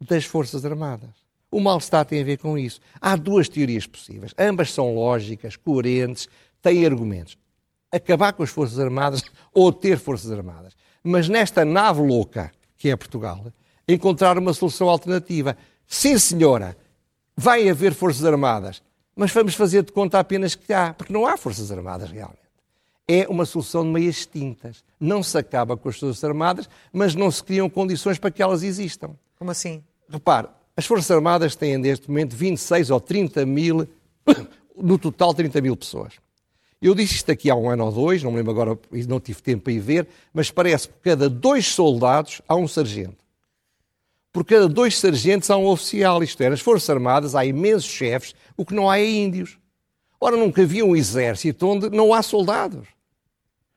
das 0.00 0.24
Forças 0.24 0.64
Armadas. 0.64 1.24
O 1.50 1.60
mal-estar 1.60 2.04
tem 2.04 2.20
a 2.20 2.24
ver 2.24 2.38
com 2.38 2.58
isso. 2.58 2.80
Há 3.00 3.16
duas 3.16 3.48
teorias 3.48 3.86
possíveis. 3.86 4.34
Ambas 4.36 4.72
são 4.72 4.94
lógicas, 4.94 5.56
coerentes, 5.56 6.28
têm 6.60 6.84
argumentos. 6.84 7.38
Acabar 7.92 8.32
com 8.32 8.42
as 8.42 8.50
Forças 8.50 8.78
Armadas 8.78 9.22
ou 9.54 9.72
ter 9.72 9.98
Forças 9.98 10.30
Armadas. 10.32 10.74
Mas 11.02 11.28
nesta 11.28 11.64
nave 11.64 12.02
louca, 12.02 12.50
que 12.76 12.90
é 12.90 12.96
Portugal, 12.96 13.46
encontrar 13.86 14.36
uma 14.36 14.52
solução 14.52 14.88
alternativa. 14.88 15.56
Sim, 15.86 16.18
senhora, 16.18 16.76
vai 17.36 17.68
haver 17.68 17.94
Forças 17.94 18.24
Armadas, 18.24 18.82
mas 19.14 19.30
vamos 19.30 19.54
fazer 19.54 19.84
de 19.84 19.92
conta 19.92 20.18
apenas 20.18 20.54
que 20.54 20.72
há, 20.72 20.92
porque 20.92 21.12
não 21.12 21.26
há 21.26 21.36
Forças 21.36 21.70
Armadas 21.70 22.10
realmente. 22.10 22.43
É 23.06 23.26
uma 23.28 23.44
solução 23.44 23.84
de 23.84 23.90
meias 23.90 24.24
tintas. 24.26 24.82
Não 24.98 25.22
se 25.22 25.36
acaba 25.36 25.76
com 25.76 25.88
as 25.88 25.98
Forças 25.98 26.24
Armadas, 26.24 26.68
mas 26.92 27.14
não 27.14 27.30
se 27.30 27.42
criam 27.42 27.68
condições 27.68 28.18
para 28.18 28.30
que 28.30 28.42
elas 28.42 28.62
existam. 28.62 29.10
Como 29.38 29.50
assim? 29.50 29.82
Repare, 30.08 30.48
as 30.76 30.86
Forças 30.86 31.10
Armadas 31.10 31.54
têm 31.54 31.76
neste 31.76 32.08
momento 32.08 32.34
26 32.34 32.90
ou 32.90 33.00
30 33.00 33.44
mil, 33.44 33.86
no 34.76 34.98
total 34.98 35.34
30 35.34 35.60
mil 35.60 35.76
pessoas. 35.76 36.14
Eu 36.80 36.94
disse 36.94 37.14
isto 37.14 37.30
aqui 37.30 37.50
há 37.50 37.54
um 37.54 37.70
ano 37.70 37.86
ou 37.86 37.92
dois, 37.92 38.22
não 38.22 38.30
me 38.30 38.38
lembro 38.38 38.52
agora, 38.52 38.78
não 39.08 39.20
tive 39.20 39.40
tempo 39.42 39.64
para 39.64 39.72
ir 39.72 39.80
ver, 39.80 40.08
mas 40.32 40.50
parece 40.50 40.88
que 40.88 40.94
cada 41.02 41.28
dois 41.28 41.66
soldados 41.66 42.42
há 42.46 42.54
um 42.56 42.68
sargento 42.68 43.24
por 44.34 44.44
cada 44.44 44.68
dois 44.68 44.98
sargentos 44.98 45.48
há 45.48 45.56
um 45.56 45.66
oficial, 45.66 46.20
isto 46.20 46.42
é, 46.42 46.50
nas 46.50 46.58
Forças 46.58 46.90
Armadas 46.90 47.36
há 47.36 47.46
imensos 47.46 47.84
chefes, 47.84 48.34
o 48.56 48.66
que 48.66 48.74
não 48.74 48.90
há 48.90 48.98
é 48.98 49.08
índios. 49.08 49.56
Ora, 50.20 50.36
nunca 50.36 50.60
havia 50.60 50.84
um 50.84 50.96
exército 50.96 51.64
onde 51.68 51.88
não 51.88 52.12
há 52.12 52.20
soldados. 52.20 52.88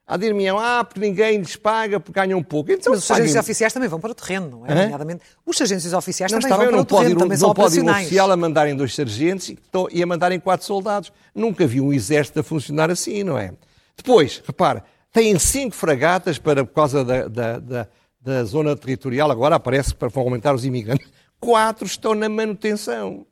Há 0.08 0.16
dir-me, 0.16 0.48
ah, 0.48 0.86
porque 0.86 1.02
ninguém 1.02 1.38
lhes 1.38 1.58
paga, 1.58 2.00
porque 2.00 2.18
ganham 2.18 2.42
pouco. 2.42 2.72
Então, 2.72 2.94
Mas 2.94 3.02
os 3.02 3.06
sargentos 3.06 3.36
oficiais 3.36 3.74
também 3.74 3.90
vão 3.90 4.00
para 4.00 4.12
o 4.12 4.16
terreno, 4.16 4.50
não 4.50 4.66
é? 4.66 4.70
Nomeadamente, 4.70 5.22
os 5.46 5.58
sargentos 5.58 5.92
oficiais 5.92 6.32
não, 6.32 6.40
também 6.40 6.58
vão 6.58 6.70
para 6.70 6.82
o 6.82 6.86
terreno, 6.86 7.10
ir, 7.10 7.24
também 7.24 7.38
não 7.38 7.54
pode 7.54 7.78
ir 7.78 7.84
um 7.84 7.92
oficial 7.92 8.32
a 8.32 8.38
mandarem 8.38 8.74
dois 8.74 8.96
sargentos 8.96 9.54
e 9.92 10.02
a 10.02 10.06
mandarem 10.06 10.40
quatro 10.40 10.66
soldados. 10.66 11.12
Nunca 11.36 11.68
vi 11.68 11.82
um 11.82 11.92
exército 11.92 12.40
a 12.40 12.44
funcionar 12.44 12.90
assim, 12.90 13.22
não 13.24 13.38
é? 13.38 13.52
Depois, 13.98 14.42
repara, 14.48 14.84
têm 15.12 15.38
cinco 15.38 15.76
fragatas 15.76 16.40
para, 16.40 16.64
por 16.64 16.74
causa 16.74 17.04
da, 17.04 17.28
da, 17.28 17.60
da 17.60 17.88
da 18.28 18.44
zona 18.44 18.76
territorial, 18.76 19.32
agora 19.32 19.56
aparece 19.56 19.96
vão 19.98 20.24
aumentar 20.24 20.54
os 20.54 20.66
imigrantes. 20.66 21.08
Quatro 21.40 21.86
estão 21.86 22.14
na 22.14 22.28
manutenção. 22.28 23.26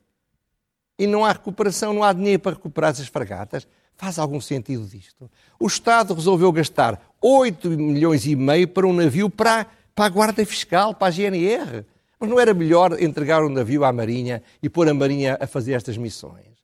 E 0.98 1.06
não 1.06 1.22
há 1.22 1.32
recuperação, 1.32 1.92
não 1.92 2.02
há 2.02 2.14
dinheiro 2.14 2.40
para 2.40 2.52
recuperar 2.52 2.92
essas 2.92 3.06
fragatas. 3.06 3.68
Faz 3.96 4.18
algum 4.18 4.40
sentido 4.40 4.86
disto? 4.86 5.30
O 5.58 5.66
Estado 5.66 6.12
resolveu 6.12 6.52
gastar 6.52 7.00
8 7.20 7.70
milhões 7.70 8.26
e 8.26 8.36
meio 8.36 8.68
para 8.68 8.86
um 8.86 8.92
navio 8.92 9.30
para, 9.30 9.66
para 9.94 10.04
a 10.04 10.08
Guarda 10.08 10.44
Fiscal, 10.44 10.94
para 10.94 11.08
a 11.08 11.10
GNR. 11.10 11.84
Mas 12.20 12.30
não 12.30 12.38
era 12.38 12.52
melhor 12.52 13.00
entregar 13.02 13.42
um 13.42 13.48
navio 13.48 13.84
à 13.84 13.92
Marinha 13.92 14.42
e 14.62 14.68
pôr 14.68 14.88
a 14.88 14.94
Marinha 14.94 15.38
a 15.40 15.46
fazer 15.46 15.72
estas 15.72 15.96
missões? 15.96 16.56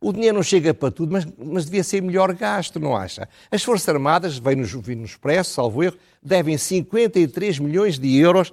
O 0.00 0.12
dinheiro 0.12 0.34
não 0.34 0.42
chega 0.42 0.74
para 0.74 0.90
tudo, 0.90 1.12
mas, 1.12 1.24
mas 1.38 1.64
devia 1.64 1.84
ser 1.84 2.02
melhor 2.02 2.34
gasto, 2.34 2.80
não 2.80 2.96
acha? 2.96 3.28
As 3.50 3.62
Forças 3.62 3.88
Armadas, 3.88 4.38
vem 4.38 4.60
vem 4.62 4.96
no 4.96 5.04
Expresso, 5.04 5.54
salvo 5.54 5.84
erro, 5.84 5.96
devem 6.20 6.58
53 6.58 7.60
milhões 7.60 7.98
de 8.00 8.16
euros 8.16 8.52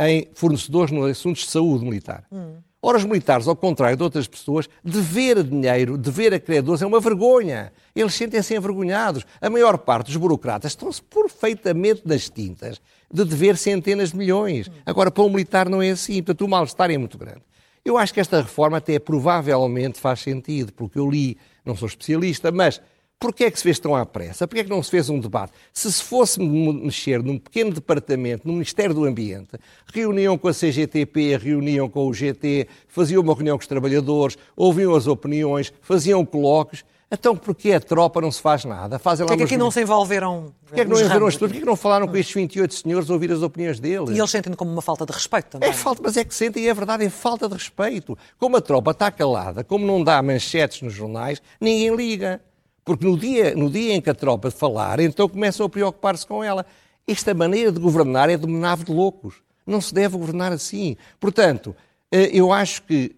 em 0.00 0.28
fornecedores 0.34 0.92
nos 0.92 1.10
assuntos 1.10 1.42
de 1.42 1.50
saúde 1.50 1.84
militar. 1.84 2.24
Hum. 2.30 2.58
Ora, 2.80 2.96
os 2.96 3.04
militares, 3.04 3.48
ao 3.48 3.56
contrário 3.56 3.96
de 3.96 4.02
outras 4.04 4.28
pessoas, 4.28 4.68
dever 4.84 5.42
dinheiro, 5.42 5.98
dever 5.98 6.32
a 6.32 6.38
credores 6.38 6.80
é 6.80 6.86
uma 6.86 7.00
vergonha. 7.00 7.72
Eles 7.94 8.14
sentem-se 8.14 8.54
envergonhados. 8.54 9.24
A 9.40 9.50
maior 9.50 9.78
parte 9.78 10.06
dos 10.06 10.16
burocratas 10.16 10.72
estão-se 10.72 11.02
perfeitamente 11.02 12.02
nas 12.04 12.30
tintas 12.30 12.80
de 13.12 13.24
dever 13.24 13.56
centenas 13.56 14.12
de 14.12 14.16
milhões. 14.16 14.70
Agora, 14.86 15.10
para 15.10 15.24
um 15.24 15.28
militar 15.28 15.68
não 15.68 15.82
é 15.82 15.90
assim. 15.90 16.22
Portanto, 16.22 16.44
o 16.44 16.48
mal-estar 16.48 16.88
é 16.88 16.96
muito 16.96 17.18
grande. 17.18 17.42
Eu 17.84 17.98
acho 17.98 18.14
que 18.14 18.20
esta 18.20 18.42
reforma 18.42 18.76
até 18.76 18.98
provavelmente 19.00 19.98
faz 19.98 20.20
sentido, 20.20 20.72
porque 20.72 21.00
eu 21.00 21.10
li, 21.10 21.36
não 21.64 21.74
sou 21.74 21.88
especialista, 21.88 22.52
mas 22.52 22.80
Porquê 23.20 23.44
é 23.44 23.50
que 23.50 23.56
se 23.56 23.64
fez 23.64 23.80
tão 23.80 23.96
à 23.96 24.06
pressa? 24.06 24.46
Porquê 24.46 24.60
é 24.60 24.64
que 24.64 24.70
não 24.70 24.80
se 24.80 24.90
fez 24.90 25.10
um 25.10 25.18
debate? 25.18 25.52
Se 25.72 25.92
se 25.92 26.02
fosse 26.02 26.38
mexer 26.40 27.20
num 27.20 27.36
pequeno 27.36 27.72
departamento, 27.72 28.46
no 28.46 28.52
Ministério 28.52 28.94
do 28.94 29.04
Ambiente, 29.04 29.58
reuniam 29.92 30.38
com 30.38 30.46
a 30.46 30.52
CGTP, 30.52 31.36
reuniam 31.36 31.88
com 31.88 32.06
o 32.06 32.14
GT, 32.14 32.68
faziam 32.86 33.20
uma 33.20 33.34
reunião 33.34 33.56
com 33.56 33.62
os 33.62 33.66
trabalhadores, 33.66 34.38
ouviam 34.54 34.94
as 34.94 35.08
opiniões, 35.08 35.72
faziam 35.80 36.24
colóquios, 36.24 36.84
então, 37.10 37.34
porquê 37.34 37.72
a 37.72 37.80
tropa 37.80 38.20
não 38.20 38.30
se 38.30 38.40
faz 38.40 38.66
nada? 38.66 38.98
Fazem 38.98 39.24
lá 39.24 39.28
Porquê 39.28 39.42
é 39.42 39.46
que 39.46 39.54
aqui 39.54 39.58
não 39.58 39.70
se 39.70 39.80
envolveram 39.80 40.52
Porquê 40.66 40.82
é 40.82 40.84
que 40.84 40.90
não 40.90 40.98
envolveram 40.98 41.26
as 41.26 41.34
pessoas? 41.34 41.50
Porquê 41.50 41.56
é 41.56 41.60
que 41.60 41.66
não 41.66 41.76
falaram 41.76 42.06
com 42.06 42.16
estes 42.16 42.34
28 42.34 42.74
senhores 42.74 43.08
a 43.08 43.14
ouvir 43.14 43.32
as 43.32 43.40
opiniões 43.40 43.80
deles? 43.80 44.10
E 44.10 44.18
eles 44.18 44.30
sentem 44.30 44.52
como 44.52 44.70
uma 44.70 44.82
falta 44.82 45.06
de 45.06 45.12
respeito 45.12 45.46
também. 45.46 45.70
É 45.70 45.72
falta, 45.72 46.02
mas 46.04 46.18
é 46.18 46.24
que 46.24 46.34
sentem, 46.34 46.64
e 46.64 46.68
é 46.68 46.74
verdade, 46.74 47.04
é 47.04 47.08
falta 47.08 47.48
de 47.48 47.54
respeito. 47.54 48.16
Como 48.38 48.58
a 48.58 48.60
tropa 48.60 48.90
está 48.90 49.10
calada, 49.10 49.64
como 49.64 49.86
não 49.86 50.04
dá 50.04 50.22
manchetes 50.22 50.82
nos 50.82 50.92
jornais, 50.92 51.40
ninguém 51.58 51.96
liga. 51.96 52.42
Porque 52.88 53.04
no 53.04 53.18
dia, 53.18 53.54
no 53.54 53.68
dia 53.68 53.92
em 53.92 54.00
que 54.00 54.08
a 54.08 54.14
tropa 54.14 54.50
falar, 54.50 54.98
então 54.98 55.28
começam 55.28 55.66
a 55.66 55.68
preocupar-se 55.68 56.26
com 56.26 56.42
ela. 56.42 56.64
Esta 57.06 57.34
maneira 57.34 57.70
de 57.70 57.78
governar 57.78 58.30
é 58.30 58.36
de 58.38 58.46
menave 58.46 58.82
de 58.82 58.90
loucos. 58.90 59.42
Não 59.66 59.78
se 59.78 59.92
deve 59.92 60.16
governar 60.16 60.52
assim. 60.52 60.96
Portanto, 61.20 61.76
eh, 62.10 62.30
eu 62.32 62.50
acho 62.50 62.82
que 62.84 63.14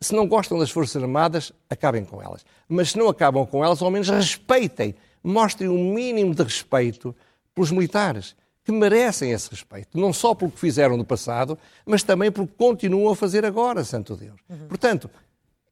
se 0.00 0.14
não 0.14 0.26
gostam 0.26 0.58
das 0.58 0.70
Forças 0.70 1.02
Armadas, 1.02 1.52
acabem 1.68 2.02
com 2.02 2.22
elas. 2.22 2.46
Mas 2.66 2.92
se 2.92 2.98
não 2.98 3.06
acabam 3.06 3.44
com 3.44 3.62
elas, 3.62 3.82
ao 3.82 3.90
menos 3.90 4.08
respeitem, 4.08 4.94
mostrem 5.22 5.68
um 5.68 5.92
mínimo 5.92 6.34
de 6.34 6.42
respeito 6.42 7.14
pelos 7.54 7.70
militares, 7.70 8.34
que 8.64 8.72
merecem 8.72 9.32
esse 9.32 9.50
respeito. 9.50 10.00
Não 10.00 10.14
só 10.14 10.34
pelo 10.34 10.50
que 10.50 10.58
fizeram 10.58 10.96
no 10.96 11.04
passado, 11.04 11.58
mas 11.84 12.02
também 12.02 12.32
pelo 12.32 12.46
que 12.46 12.54
continuam 12.54 13.12
a 13.12 13.16
fazer 13.16 13.44
agora, 13.44 13.84
Santo 13.84 14.16
Deus. 14.16 14.40
Uhum. 14.48 14.66
Portanto, 14.66 15.10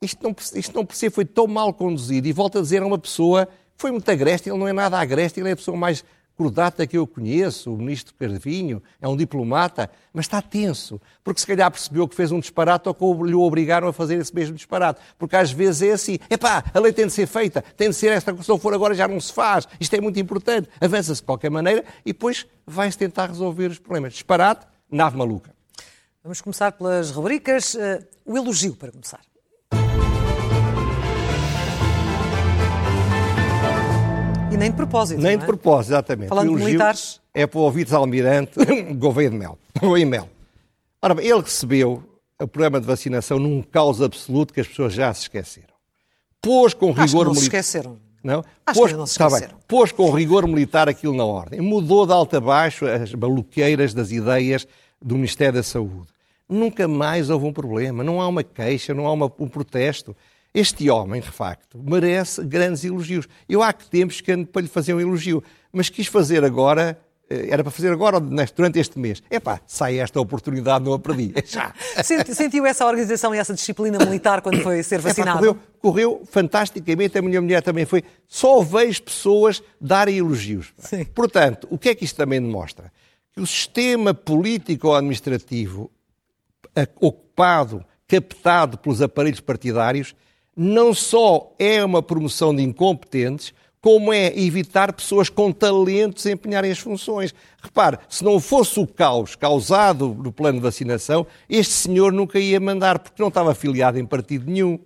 isto 0.03 0.23
não, 0.23 0.35
isto 0.55 0.75
não 0.75 0.85
percebe, 0.85 1.15
foi 1.15 1.25
tão 1.25 1.47
mal 1.47 1.73
conduzido. 1.73 2.27
E 2.27 2.33
volto 2.33 2.59
a 2.59 2.61
dizer 2.61 2.83
a 2.83 2.87
uma 2.87 2.99
pessoa, 2.99 3.49
foi 3.77 3.91
muito 3.91 4.11
agreste, 4.11 4.51
ele 4.51 4.59
não 4.59 4.69
é 4.69 4.73
nada 4.73 4.99
agreste, 4.99 5.41
ele 5.41 5.49
é 5.49 5.53
a 5.53 5.57
pessoa 5.57 5.77
mais 5.77 6.05
cordata 6.37 6.87
que 6.87 6.97
eu 6.97 7.07
conheço, 7.07 7.73
o 7.73 7.77
ministro 7.77 8.15
Carvinho, 8.15 8.83
é 9.01 9.07
um 9.07 9.17
diplomata, 9.17 9.91
mas 10.13 10.25
está 10.25 10.41
tenso, 10.41 11.01
porque 11.23 11.41
se 11.41 11.47
calhar 11.47 11.71
percebeu 11.71 12.09
que 12.09 12.17
fez 12.17 12.33
um 12.33 12.41
disparate 12.41 12.89
ou 12.89 12.95
que 12.95 13.05
lhe 13.25 13.35
obrigaram 13.35 13.87
a 13.87 13.93
fazer 13.93 14.17
esse 14.17 14.35
mesmo 14.35 14.57
disparate. 14.57 15.01
Porque 15.19 15.37
às 15.37 15.53
vezes 15.53 15.83
é 15.83 15.93
assim, 15.93 16.19
epá, 16.29 16.65
a 16.73 16.81
lei 16.81 16.93
tem 16.93 17.07
de 17.07 17.13
ser 17.13 17.27
feita, 17.27 17.63
tem 17.77 17.91
de 17.91 17.95
ser 17.95 18.09
esta, 18.09 18.35
se 18.43 18.49
não 18.49 18.59
for 18.59 18.75
agora 18.75 18.95
já 18.95 19.07
não 19.07 19.21
se 19.21 19.33
faz, 19.33 19.69
isto 19.79 19.95
é 19.95 20.01
muito 20.01 20.19
importante, 20.19 20.69
avança-se 20.81 21.21
de 21.21 21.27
qualquer 21.27 21.51
maneira 21.51 21.85
e 22.05 22.13
depois 22.13 22.47
vai-se 22.67 22.99
tentar 22.99 23.27
resolver 23.27 23.71
os 23.71 23.79
problemas. 23.79 24.15
Disparate, 24.15 24.67
nave 24.91 25.17
maluca. 25.17 25.55
Vamos 26.23 26.41
começar 26.41 26.73
pelas 26.73 27.11
rubricas. 27.11 27.75
Uh, 27.75 28.05
o 28.25 28.37
elogio, 28.37 28.77
para 28.77 28.93
começar. 28.93 29.32
Nem 34.63 34.71
de 34.71 34.77
propósito. 34.77 35.21
Nem 35.21 35.37
de 35.37 35.43
é? 35.45 35.47
propósito, 35.47 35.91
exatamente. 35.93 36.29
Falando 36.29 36.57
de 36.57 36.65
militares. 36.65 37.21
é 37.35 37.47
para 37.47 37.61
o 37.61 37.71
Vitor 37.71 37.97
Almirante 37.99 38.53
Gouveia 38.95 39.31
de 39.31 39.37
Mel. 39.37 39.59
Gouveia 39.81 40.07
Mel. 40.07 40.29
Ora 41.01 41.15
bem, 41.15 41.27
ele 41.27 41.41
recebeu 41.41 42.03
o 42.41 42.49
programa 42.49 42.81
de 42.81 42.87
vacinação 42.87 43.39
num 43.39 43.63
caos 43.63 44.01
absoluto 44.01 44.53
que 44.55 44.61
as 44.61 44.67
pessoas 44.69 44.93
já 44.95 45.13
se 45.15 45.23
esqueceram. 45.23 45.73
Pôs 46.41 46.75
com 46.75 46.91
rigor 46.93 47.03
Acho 47.03 47.13
que 47.13 47.25
não 47.25 47.35
se 47.35 47.41
militar. 47.41 47.59
esqueceram. 47.61 47.99
Não? 48.23 48.45
Acho 48.67 48.79
Pôs, 48.81 48.93
que 48.93 48.99
não 48.99 49.07
se 49.07 49.19
tá 49.19 49.27
bem. 49.27 49.35
esqueceram. 49.37 49.59
Pôs 49.67 49.93
com 49.93 50.11
rigor 50.11 50.47
militar 50.47 50.89
aquilo 50.89 51.15
na 51.15 51.25
ordem. 51.25 51.61
Mudou 51.61 52.07
de 52.07 52.13
alto 52.13 52.37
a 52.37 52.41
baixo 52.41 52.87
as 52.87 53.13
maluqueiras 53.15 53.93
das 53.95 54.11
ideias 54.13 54.67
do 55.01 55.15
Ministério 55.17 55.55
da 55.55 55.63
Saúde. 55.63 56.07
Nunca 56.49 56.87
mais 56.87 57.31
houve 57.31 57.47
um 57.47 57.53
problema, 57.53 58.05
não 58.05 58.21
há 58.21 58.29
uma 58.29 58.43
queixa, 58.45 58.93
não 58.95 59.07
há 59.07 59.13
uma- 59.13 59.33
um 59.39 59.49
protesto. 59.49 60.15
Este 60.55 60.91
homem, 60.91 61.21
de 61.21 61.31
facto, 61.31 61.79
merece 61.83 62.45
grandes 62.45 62.85
elogios. 62.85 63.27
Eu 63.49 63.63
há 63.63 63.73
que 63.73 63.89
tempos 63.89 64.21
que 64.21 64.31
ando 64.33 64.47
para 64.47 64.63
lhe 64.63 64.69
fazer 64.69 64.93
um 64.93 65.01
elogio, 65.01 65.43
mas 65.73 65.89
quis 65.89 66.07
fazer 66.07 66.45
agora, 66.45 66.99
eh, 67.31 67.47
era 67.49 67.63
para 67.65 67.71
fazer 67.71 67.91
agora, 67.91 68.21
durante 68.21 68.79
este 68.79 68.99
mês. 68.99 69.23
Epá, 69.31 69.63
sai 69.67 69.99
esta 69.99 70.21
oportunidade, 70.21 70.85
não 70.85 70.93
a 70.93 70.99
perdi. 70.99 71.33
Já. 71.47 71.73
Senti- 72.05 72.35
Sentiu 72.35 72.67
essa 72.67 72.85
organização 72.87 73.35
e 73.35 73.39
essa 73.39 73.55
disciplina 73.55 73.99
militar 73.99 74.43
quando 74.43 74.61
foi 74.61 74.83
ser 74.83 74.97
Epá, 75.01 75.09
vacinado? 75.09 75.39
correu, 75.39 75.59
correu 75.81 76.23
fantasticamente, 76.31 77.17
a 77.17 77.23
minha 77.23 77.41
mulher 77.41 77.63
também 77.63 77.87
foi. 77.87 78.05
Só 78.29 78.61
vejo 78.61 79.03
pessoas 79.05 79.63
darem 79.81 80.19
elogios. 80.19 80.75
Sim. 80.77 81.05
Portanto, 81.07 81.67
o 81.71 81.79
que 81.79 81.89
é 81.89 81.95
que 81.95 82.05
isto 82.05 82.17
também 82.17 82.39
demonstra? 82.43 82.93
Que 83.33 83.41
o 83.41 83.47
sistema 83.47 84.13
político-administrativo 84.13 85.91
ocupado, 87.01 87.85
captado 88.07 88.77
pelos 88.79 89.01
aparelhos 89.01 89.41
partidários, 89.41 90.15
não 90.57 90.93
só 90.93 91.55
é 91.59 91.85
uma 91.85 92.03
promoção 92.03 92.55
de 92.55 92.63
incompetentes, 92.63 93.55
como 93.81 94.13
é 94.13 94.27
evitar 94.39 94.93
pessoas 94.93 95.29
com 95.29 95.51
talentos 95.51 96.25
empenharem 96.25 96.71
as 96.71 96.79
funções. 96.79 97.35
Repare, 97.61 97.99
se 98.09 98.23
não 98.23 98.39
fosse 98.39 98.79
o 98.79 98.87
caos 98.87 99.35
causado 99.35 100.15
no 100.15 100.33
plano 100.33 100.59
de 100.59 100.63
vacinação, 100.63 101.27
este 101.49 101.73
senhor 101.73 102.13
nunca 102.13 102.39
ia 102.39 102.61
mandar, 102.61 103.01
porque 103.01 103.21
não 103.21 103.29
estava 103.29 103.51
afiliado 103.51 103.99
em 103.99 104.07
partido 104.07 104.49
nenhum. 104.49 104.79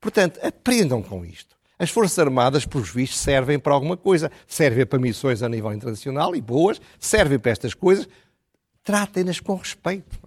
Portanto, 0.00 0.40
aprendam 0.42 1.02
com 1.02 1.24
isto. 1.26 1.58
As 1.78 1.90
Forças 1.90 2.18
Armadas, 2.18 2.64
por 2.64 2.82
vistos, 2.82 3.20
servem 3.20 3.58
para 3.58 3.74
alguma 3.74 3.96
coisa. 3.96 4.32
Servem 4.46 4.86
para 4.86 4.98
missões 4.98 5.42
a 5.42 5.48
nível 5.48 5.72
internacional 5.72 6.34
e 6.34 6.40
boas, 6.40 6.80
servem 6.98 7.38
para 7.38 7.52
estas 7.52 7.74
coisas. 7.74 8.08
Tratem-nas 8.82 9.40
com 9.40 9.54
respeito. 9.56 10.18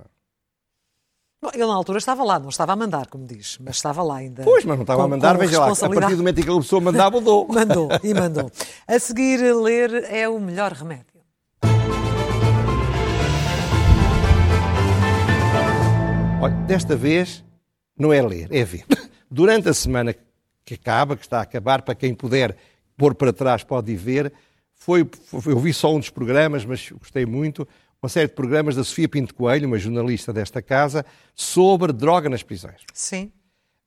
Bom, 1.44 1.50
Ele 1.56 1.66
na 1.66 1.74
altura 1.74 1.98
estava 1.98 2.24
lá, 2.24 2.38
não 2.38 2.50
estava 2.50 2.74
a 2.74 2.76
mandar, 2.76 3.08
como 3.08 3.26
diz, 3.26 3.58
mas 3.60 3.78
estava 3.78 4.04
lá 4.04 4.18
ainda. 4.18 4.44
Pois, 4.44 4.64
mas 4.64 4.78
não 4.78 4.84
estava 4.84 5.00
com- 5.00 5.06
a 5.06 5.08
mandar, 5.08 5.36
veja 5.40 5.60
lá, 5.60 5.72
a 5.72 5.90
partir 5.90 6.12
do 6.12 6.18
momento 6.18 6.38
em 6.40 6.44
que 6.44 6.48
ele 6.50 6.54
começou 6.54 6.78
a 6.78 6.82
mandar, 6.82 7.10
mudou. 7.10 7.48
Mandou, 7.52 7.90
e 8.04 8.14
mandou. 8.14 8.52
A 8.88 9.00
seguir, 9.00 9.40
ler 9.56 9.92
é 10.12 10.30
o 10.30 10.40
melhor 10.40 10.72
remédio. 10.72 11.20
Olha, 16.42 16.54
desta 16.68 16.96
vez 16.96 17.44
não 17.98 18.12
é 18.12 18.22
ler, 18.22 18.48
é 18.52 18.64
ver. 18.64 18.86
Durante 19.30 19.70
a 19.70 19.74
semana 19.74 20.14
que 20.66 20.74
acaba, 20.76 21.16
que 21.16 21.24
está 21.24 21.40
a 21.40 21.44
acabar, 21.44 21.82
para 21.82 21.96
quem 21.96 22.14
puder 22.14 22.56
pôr 22.98 23.16
para 23.16 23.32
trás 23.34 23.64
pode 23.64 23.92
ir 23.92 23.96
ver, 23.96 24.32
foi, 24.76 25.08
foi- 25.26 25.54
eu 25.54 25.60
vi 25.60 25.74
só 25.74 25.94
um 25.94 26.00
dos 26.00 26.10
programas, 26.10 26.66
mas 26.66 26.90
gostei 26.92 27.26
muito, 27.26 27.68
uma 28.04 28.10
série 28.10 28.28
de 28.28 28.34
programas 28.34 28.76
da 28.76 28.84
Sofia 28.84 29.08
Pinto 29.08 29.34
Coelho, 29.36 29.68
uma 29.68 29.78
jornalista 29.78 30.34
desta 30.34 30.60
casa, 30.60 31.06
sobre 31.36 31.94
droga 31.94 32.28
nas 32.30 32.42
prisões. 32.42 32.82
Sim. 32.94 33.32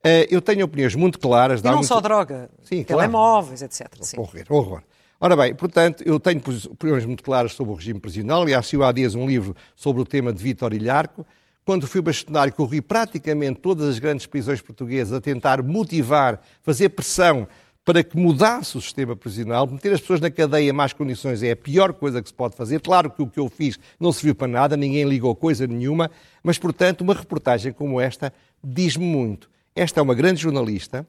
Eh, 0.04 0.28
Eu 0.30 0.40
tenho 0.40 0.64
opiniões 0.64 0.94
muito 0.94 1.18
claras. 1.18 1.60
E 1.60 1.64
não 1.64 1.72
muito- 1.74 1.86
só 1.88 2.00
droga, 2.00 2.48
Sim, 2.62 2.84
claro. 2.84 3.00
telemóveis, 3.00 3.60
etc. 3.60 3.88
Sim. 4.02 4.18
Horror, 4.20 4.44
horror. 4.48 4.82
Ora 5.20 5.34
bem, 5.36 5.52
portanto, 5.54 6.02
eu 6.06 6.20
tenho 6.20 6.40
opiniões 6.70 7.04
muito 7.06 7.24
claras 7.24 7.54
sobre 7.54 7.72
o 7.72 7.76
regime 7.76 7.98
prisional. 7.98 8.42
Aliás, 8.42 8.66
saiu 8.68 8.84
há 8.84 8.92
dias 8.92 9.14
um 9.16 9.26
livro 9.26 9.56
sobre 9.74 10.00
o 10.00 10.04
tema 10.04 10.32
de 10.32 10.40
Vítor 10.40 10.72
Ilharco. 10.74 11.26
Quando 11.64 11.86
fui 11.88 12.00
bastonário, 12.02 12.52
corri 12.52 12.80
praticamente 12.82 13.58
todas 13.60 13.88
as 13.88 13.98
grandes 13.98 14.26
prisões 14.26 14.60
portuguesas 14.60 15.12
a 15.16 15.20
tentar 15.20 15.60
motivar, 15.62 16.40
fazer 16.62 16.90
pressão 16.90 17.48
para 17.84 18.02
que 18.02 18.16
mudasse 18.16 18.78
o 18.78 18.80
sistema 18.80 19.14
prisional. 19.14 19.66
Meter 19.66 19.92
as 19.92 20.00
pessoas 20.00 20.20
na 20.20 20.30
cadeia 20.30 20.70
em 20.70 20.72
más 20.72 20.92
condições 20.92 21.42
é 21.42 21.50
a 21.50 21.56
pior 21.56 21.92
coisa 21.92 22.22
que 22.22 22.28
se 22.28 22.34
pode 22.34 22.56
fazer. 22.56 22.80
Claro 22.80 23.10
que 23.10 23.20
o 23.20 23.26
que 23.26 23.38
eu 23.38 23.48
fiz 23.48 23.78
não 24.00 24.10
serviu 24.10 24.34
para 24.34 24.48
nada, 24.48 24.76
ninguém 24.76 25.04
ligou 25.04 25.34
coisa 25.36 25.66
nenhuma, 25.66 26.10
mas, 26.42 26.58
portanto, 26.58 27.02
uma 27.02 27.12
reportagem 27.12 27.72
como 27.72 28.00
esta 28.00 28.32
diz-me 28.62 29.04
muito. 29.04 29.50
Esta 29.76 30.00
é 30.00 30.02
uma 30.02 30.14
grande 30.14 30.40
jornalista, 30.40 31.06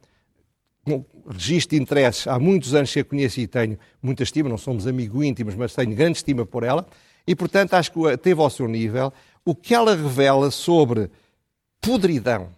com 0.84 1.06
registro 1.28 1.78
de 1.78 1.82
interesses, 1.82 2.28
há 2.28 2.38
muitos 2.38 2.76
anos 2.76 2.92
que 2.92 3.00
a 3.00 3.06
conheço 3.06 3.40
e 3.40 3.48
tenho 3.48 3.80
muita 4.02 4.24
estima, 4.24 4.50
não 4.50 4.58
somos 4.58 4.86
amigos 4.86 5.24
íntimos, 5.24 5.56
mas 5.56 5.74
tenho 5.74 5.96
grande 5.96 6.18
estima 6.18 6.46
por 6.46 6.64
ela, 6.64 6.86
e 7.26 7.36
portanto 7.36 7.74
acho 7.74 7.92
que 7.92 8.18
teve 8.18 8.40
ao 8.40 8.50
seu 8.50 8.68
nível 8.68 9.12
o 9.44 9.56
que 9.56 9.74
ela 9.74 9.96
revela 9.96 10.52
sobre 10.52 11.10
podridão, 11.82 12.50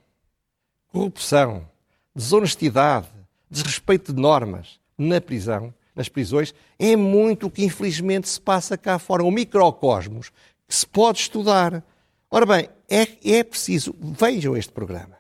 corrupção, 0.92 1.68
desonestidade, 2.14 3.08
desrespeito 3.50 4.14
de 4.14 4.22
normas 4.22 4.80
na 4.98 5.20
prisão, 5.22 5.74
nas 5.96 6.10
prisões, 6.10 6.54
é 6.78 6.96
muito 6.96 7.48
o 7.48 7.52
que 7.52 7.64
infelizmente 7.64 8.28
se 8.30 8.40
passa 8.40 8.78
cá 8.78 9.00
fora, 9.00 9.24
um 9.24 9.32
microcosmos 9.32 10.30
que 10.68 10.76
se 10.76 10.86
pode 10.86 11.20
estudar. 11.20 11.84
Ora 12.30 12.46
bem, 12.46 12.70
é, 12.90 13.08
é 13.38 13.44
preciso, 13.44 13.96
vejam 14.00 14.56
este 14.56 14.72
programa, 14.72 15.18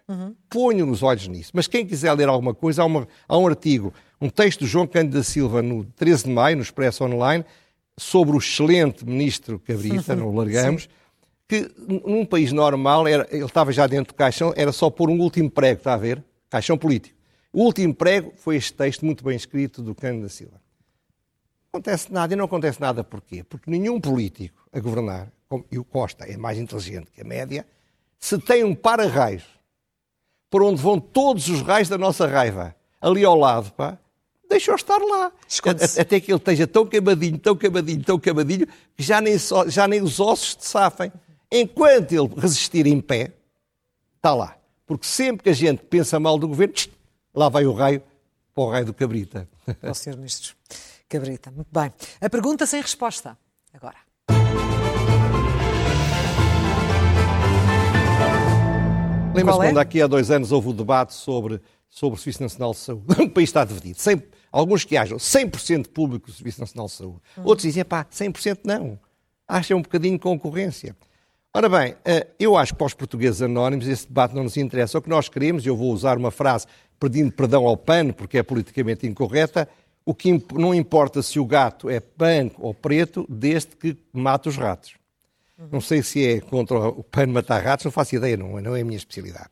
ponham 0.50 0.90
os 0.90 1.02
olhos 1.04 1.28
nisso. 1.28 1.52
Mas 1.54 1.68
quem 1.68 1.86
quiser 1.86 2.12
ler 2.13 2.28
alguma 2.28 2.54
coisa, 2.54 2.82
há, 2.82 2.86
uma- 2.86 3.08
há 3.28 3.38
um 3.38 3.48
artigo, 3.48 3.94
um 4.22 4.30
texto 4.30 4.60
do 4.62 4.68
João 4.68 4.86
Cândido 4.86 5.18
da 5.18 5.24
Silva, 5.24 5.62
no 5.62 5.84
13 5.86 6.26
de 6.26 6.30
maio, 6.32 6.58
no 6.58 6.63
Expresso 6.63 7.04
Online, 7.04 7.46
sobre 7.98 8.36
o 8.36 8.40
excelente 8.40 9.06
ministro 9.06 9.58
Cabrita, 9.60 9.96
não 10.16 10.28
o 10.30 10.36
largamos, 10.36 10.88
que 11.48 11.72
num 12.06 12.26
país 12.26 12.52
normal, 12.52 13.08
era- 13.08 13.28
ele 13.32 13.46
estava 13.46 13.72
já 13.72 13.88
dentro 13.88 14.13
do 14.13 14.18
caixão, 14.18 14.54
era 14.56 14.72
só 14.72 14.90
pôr 14.90 15.10
um 15.10 15.20
último 15.20 15.50
prego, 15.50 15.80
está 15.80 15.94
a 15.94 15.98
ver? 15.98 16.24
Caixão 16.50 16.78
político. 16.78 17.16
O 17.53 17.63
último 17.63 17.93
prego 17.93 18.33
foi 18.36 18.55
este 18.57 18.73
texto 18.73 19.05
muito 19.05 19.23
bem 19.23 19.36
escrito 19.36 19.81
do 19.81 19.95
Cândido 19.95 20.23
da 20.23 20.29
Silva. 20.29 20.62
Não 21.73 21.79
acontece 21.79 22.12
nada, 22.12 22.33
e 22.33 22.36
não 22.38 22.45
acontece 22.45 22.79
nada 22.81 23.03
porquê? 23.03 23.43
Porque 23.43 23.69
nenhum 23.69 23.99
político 23.99 24.67
a 24.71 24.79
governar, 24.79 25.31
como- 25.47 25.65
e 25.71 25.77
o 25.77 25.83
Costa 25.83 26.25
é 26.25 26.38
mais 26.38 26.57
inteligente 26.57 27.10
que 27.12 27.21
a 27.21 27.23
média, 27.23 27.65
se 28.19 28.38
tem 28.39 28.63
um 28.63 28.73
para-raios 28.75 29.43
por 30.49 30.63
onde 30.63 30.81
vão 30.81 30.99
todos 30.99 31.49
os 31.49 31.62
raios 31.62 31.89
da 31.89 31.97
nossa 31.97 32.25
raiva, 32.27 32.75
ali 33.01 33.23
ao 33.25 33.36
lado, 33.38 33.71
pá, 33.73 33.97
deixa-o 34.49 34.75
estar 34.75 34.97
lá. 34.97 35.31
Até 35.99 36.19
que 36.19 36.31
ele 36.31 36.38
esteja 36.39 36.65
tão 36.65 36.86
camadinho, 36.86 37.38
tão 37.38 37.55
camadinho, 37.55 38.03
tão 38.03 38.19
camadinho, 38.19 38.65
que 38.95 39.03
já 39.03 39.19
nem, 39.19 39.38
só- 39.38 39.67
já 39.67 39.88
nem 39.88 40.01
os 40.01 40.19
ossos 40.19 40.55
te 40.55 40.65
safem. 40.65 41.12
Enquanto 41.51 42.12
ele 42.13 42.29
resistir 42.38 42.88
em 42.88 42.99
pé, 43.01 43.33
está 44.15 44.33
lá. 44.33 44.57
Porque 44.86 45.05
sempre 45.05 45.43
que 45.43 45.49
a 45.49 45.53
gente 45.53 45.83
pensa 45.83 46.17
mal 46.19 46.38
do 46.39 46.47
governo, 46.47 46.73
tch, 46.73 46.89
lá 47.38 47.50
vai 47.50 47.67
o 47.67 47.71
raio 47.71 48.02
para 48.54 48.63
o 48.63 48.69
raio 48.71 48.86
do 48.86 48.93
cabrita. 48.93 49.47
Para 49.80 49.91
o 49.91 49.93
Sr. 49.93 50.17
Ministro 50.17 50.56
Cabrita. 51.08 51.52
Muito 51.52 51.69
bem. 51.71 51.93
A 52.19 52.30
pergunta 52.30 52.65
sem 52.65 52.82
resposta. 52.82 53.38
Agora. 53.71 53.97
Lembra-se 59.36 59.60
é? 59.60 59.63
quando 59.67 59.78
aqui 59.78 60.02
há 60.02 60.08
dois 60.08 60.32
anos 60.32 60.52
houve 60.52 60.69
o 60.69 60.73
debate 60.73 61.13
sobre, 61.13 61.62
sobre 61.88 62.17
o 62.17 62.19
Serviço 62.19 62.41
Nacional 62.41 62.71
de 62.71 62.78
Saúde? 62.78 63.06
O 63.21 63.30
país 63.30 63.50
está 63.50 63.63
dividido. 63.63 64.00
100, 64.00 64.23
alguns 64.52 64.84
que 64.84 64.97
acham 64.97 65.17
100% 65.17 65.89
público 65.89 66.32
o 66.32 66.34
Serviço 66.34 66.60
Nacional 66.60 66.88
de 66.88 66.93
Saúde. 66.93 67.21
Outros 67.43 67.67
dizem, 67.67 67.86
pá, 67.86 68.04
100% 68.06 68.62
não. 68.63 69.00
Acham 69.47 69.78
um 69.78 69.84
bocadinho 69.84 70.15
de 70.15 70.21
concorrência. 70.21 70.95
Ora 71.54 71.69
bem, 71.69 71.95
eh, 72.04 72.28
eu 72.39 72.58
acho 72.58 72.73
que 72.73 72.78
para 72.78 72.88
os 72.88 72.93
portugueses 72.93 73.41
anónimos 73.41 73.88
esse 73.88 74.08
debate 74.08 74.36
não 74.36 74.43
nos 74.43 74.58
interessa. 74.58 74.97
O 74.97 75.02
que 75.02 75.10
nós 75.10 75.30
queremos, 75.30 75.65
e 75.65 75.69
eu 75.69 75.76
vou 75.76 75.91
usar 75.91 76.17
uma 76.17 76.30
frase 76.30 76.67
pedindo 76.99 77.31
perdão 77.31 77.65
ao 77.65 77.77
PAN, 77.77 78.12
porque 78.12 78.38
é 78.38 78.43
politicamente 78.43 79.05
incorreta, 79.07 79.67
o 80.05 80.13
que 80.13 80.41
não 80.53 80.73
importa 80.73 81.21
se 81.21 81.39
o 81.39 81.45
gato 81.45 81.89
é 81.89 82.01
branco 82.17 82.62
ou 82.65 82.73
preto, 82.73 83.25
desde 83.27 83.75
que 83.75 83.97
mata 84.13 84.49
os 84.49 84.55
ratos. 84.55 84.93
Não 85.71 85.81
sei 85.81 86.03
se 86.03 86.25
é 86.25 86.39
contra 86.39 86.77
o 86.77 87.03
PAN 87.03 87.27
matar 87.27 87.63
ratos, 87.63 87.86
não 87.86 87.91
faço 87.91 88.15
ideia, 88.15 88.38
não, 88.38 88.62
não 88.62 88.75
é 88.75 88.81
a 88.81 88.86
minha 88.86 88.97
especialidade. 88.97 89.49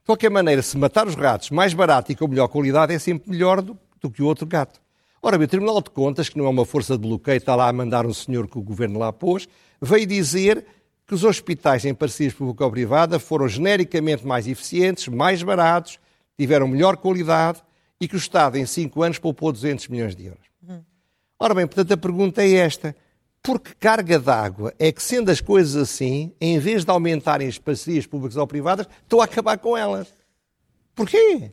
De 0.00 0.06
qualquer 0.06 0.30
maneira, 0.30 0.62
se 0.62 0.78
matar 0.78 1.06
os 1.06 1.14
ratos 1.14 1.50
mais 1.50 1.74
barato 1.74 2.10
e 2.12 2.14
com 2.14 2.26
melhor 2.28 2.48
qualidade, 2.48 2.94
é 2.94 2.98
sempre 2.98 3.30
melhor 3.30 3.60
do, 3.60 3.76
do 4.00 4.10
que 4.10 4.22
o 4.22 4.26
outro 4.26 4.46
gato. 4.46 4.80
Ora 5.20 5.36
bem, 5.36 5.46
o 5.46 5.48
Tribunal 5.48 5.82
de 5.82 5.90
Contas, 5.90 6.28
que 6.28 6.38
não 6.38 6.46
é 6.46 6.48
uma 6.48 6.64
força 6.64 6.96
de 6.96 7.06
bloqueio, 7.06 7.36
está 7.36 7.56
lá 7.56 7.68
a 7.68 7.72
mandar 7.72 8.06
um 8.06 8.14
senhor 8.14 8.46
que 8.46 8.56
o 8.56 8.62
governo 8.62 9.00
lá 9.00 9.12
pôs, 9.12 9.48
veio 9.82 10.06
dizer 10.06 10.64
que 11.06 11.14
os 11.14 11.24
hospitais 11.24 11.84
em 11.84 11.92
parcerias 11.92 12.34
público-privada 12.34 13.18
foram 13.18 13.48
genericamente 13.48 14.26
mais 14.26 14.46
eficientes, 14.46 15.08
mais 15.08 15.42
baratos, 15.42 15.98
tiveram 16.38 16.68
melhor 16.68 16.96
qualidade 16.96 17.62
e 18.00 18.06
que 18.06 18.14
o 18.14 18.18
Estado, 18.18 18.56
em 18.56 18.64
cinco 18.64 19.02
anos, 19.02 19.18
poupou 19.18 19.52
200 19.52 19.88
milhões 19.88 20.14
de 20.14 20.26
euros. 20.26 20.46
Ora 21.38 21.54
bem, 21.54 21.66
portanto, 21.66 21.92
a 21.92 21.96
pergunta 21.96 22.42
é 22.42 22.52
esta. 22.52 22.94
Por 23.42 23.60
que 23.60 23.74
carga 23.74 24.18
d'água 24.18 24.74
é 24.78 24.90
que, 24.90 25.02
sendo 25.02 25.30
as 25.30 25.40
coisas 25.40 25.76
assim, 25.76 26.32
em 26.40 26.58
vez 26.58 26.84
de 26.84 26.90
aumentarem 26.90 27.48
as 27.48 27.58
parcerias 27.58 28.06
públicas 28.06 28.36
ou 28.36 28.46
privadas, 28.46 28.86
estão 29.02 29.20
a 29.20 29.24
acabar 29.24 29.58
com 29.58 29.76
elas? 29.76 30.12
Porquê? 30.94 31.52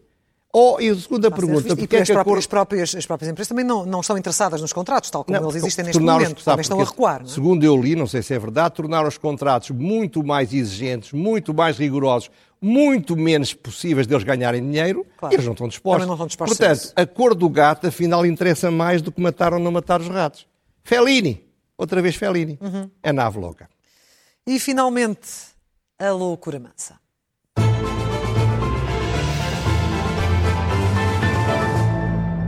Oh, 0.57 0.79
e 0.79 0.89
a 0.89 0.95
segunda 0.95 1.29
pergunta, 1.29 1.67
e 1.67 1.75
porque 1.75 1.97
é 1.97 2.01
as, 2.01 2.09
próprias, 2.09 2.37
as, 2.37 2.47
próprias, 2.47 2.95
as 2.95 3.05
próprias 3.05 3.29
empresas 3.29 3.49
também 3.49 3.65
não, 3.65 3.85
não 3.85 3.99
estão 3.99 4.17
interessadas 4.17 4.61
nos 4.61 4.71
contratos, 4.71 5.09
tal 5.09 5.25
como 5.25 5.37
não, 5.37 5.49
eles 5.49 5.61
existem 5.61 5.83
neste 5.83 6.01
momento, 6.01 6.41
também 6.45 6.61
estão 6.61 6.79
a 6.79 6.85
recuar. 6.85 7.23
É? 7.23 7.25
Segundo 7.25 7.65
eu 7.65 7.75
li, 7.75 7.93
não 7.93 8.07
sei 8.07 8.21
se 8.21 8.33
é 8.33 8.39
verdade, 8.39 8.73
tornaram 8.73 9.05
os 9.05 9.17
contratos 9.17 9.71
muito 9.71 10.23
mais 10.23 10.53
exigentes, 10.53 11.11
muito 11.11 11.53
mais 11.53 11.77
rigorosos, 11.77 12.31
muito 12.61 13.17
menos 13.17 13.53
possíveis 13.53 14.07
deles 14.07 14.23
ganharem 14.23 14.61
dinheiro 14.61 15.05
claro. 15.17 15.35
eles 15.35 15.45
não 15.45 15.51
estão 15.51 15.67
dispostos. 15.67 16.07
Não 16.07 16.13
estão 16.13 16.27
dispostos 16.27 16.57
Portanto, 16.57 16.93
a 16.95 17.05
cor 17.05 17.35
do 17.35 17.49
gato, 17.49 17.87
afinal, 17.87 18.25
interessa 18.25 18.71
mais 18.71 19.01
do 19.01 19.11
que 19.11 19.19
matar 19.19 19.53
ou 19.53 19.59
não 19.59 19.73
matar 19.73 19.99
os 19.99 20.07
ratos. 20.07 20.47
Fellini, 20.85 21.45
outra 21.77 22.01
vez 22.01 22.15
Fellini, 22.15 22.57
uhum. 22.61 22.89
a 23.03 23.11
nave 23.11 23.39
louca. 23.39 23.69
E, 24.47 24.57
finalmente, 24.57 25.27
a 25.99 26.11
loucura 26.11 26.61
mansa. 26.61 26.95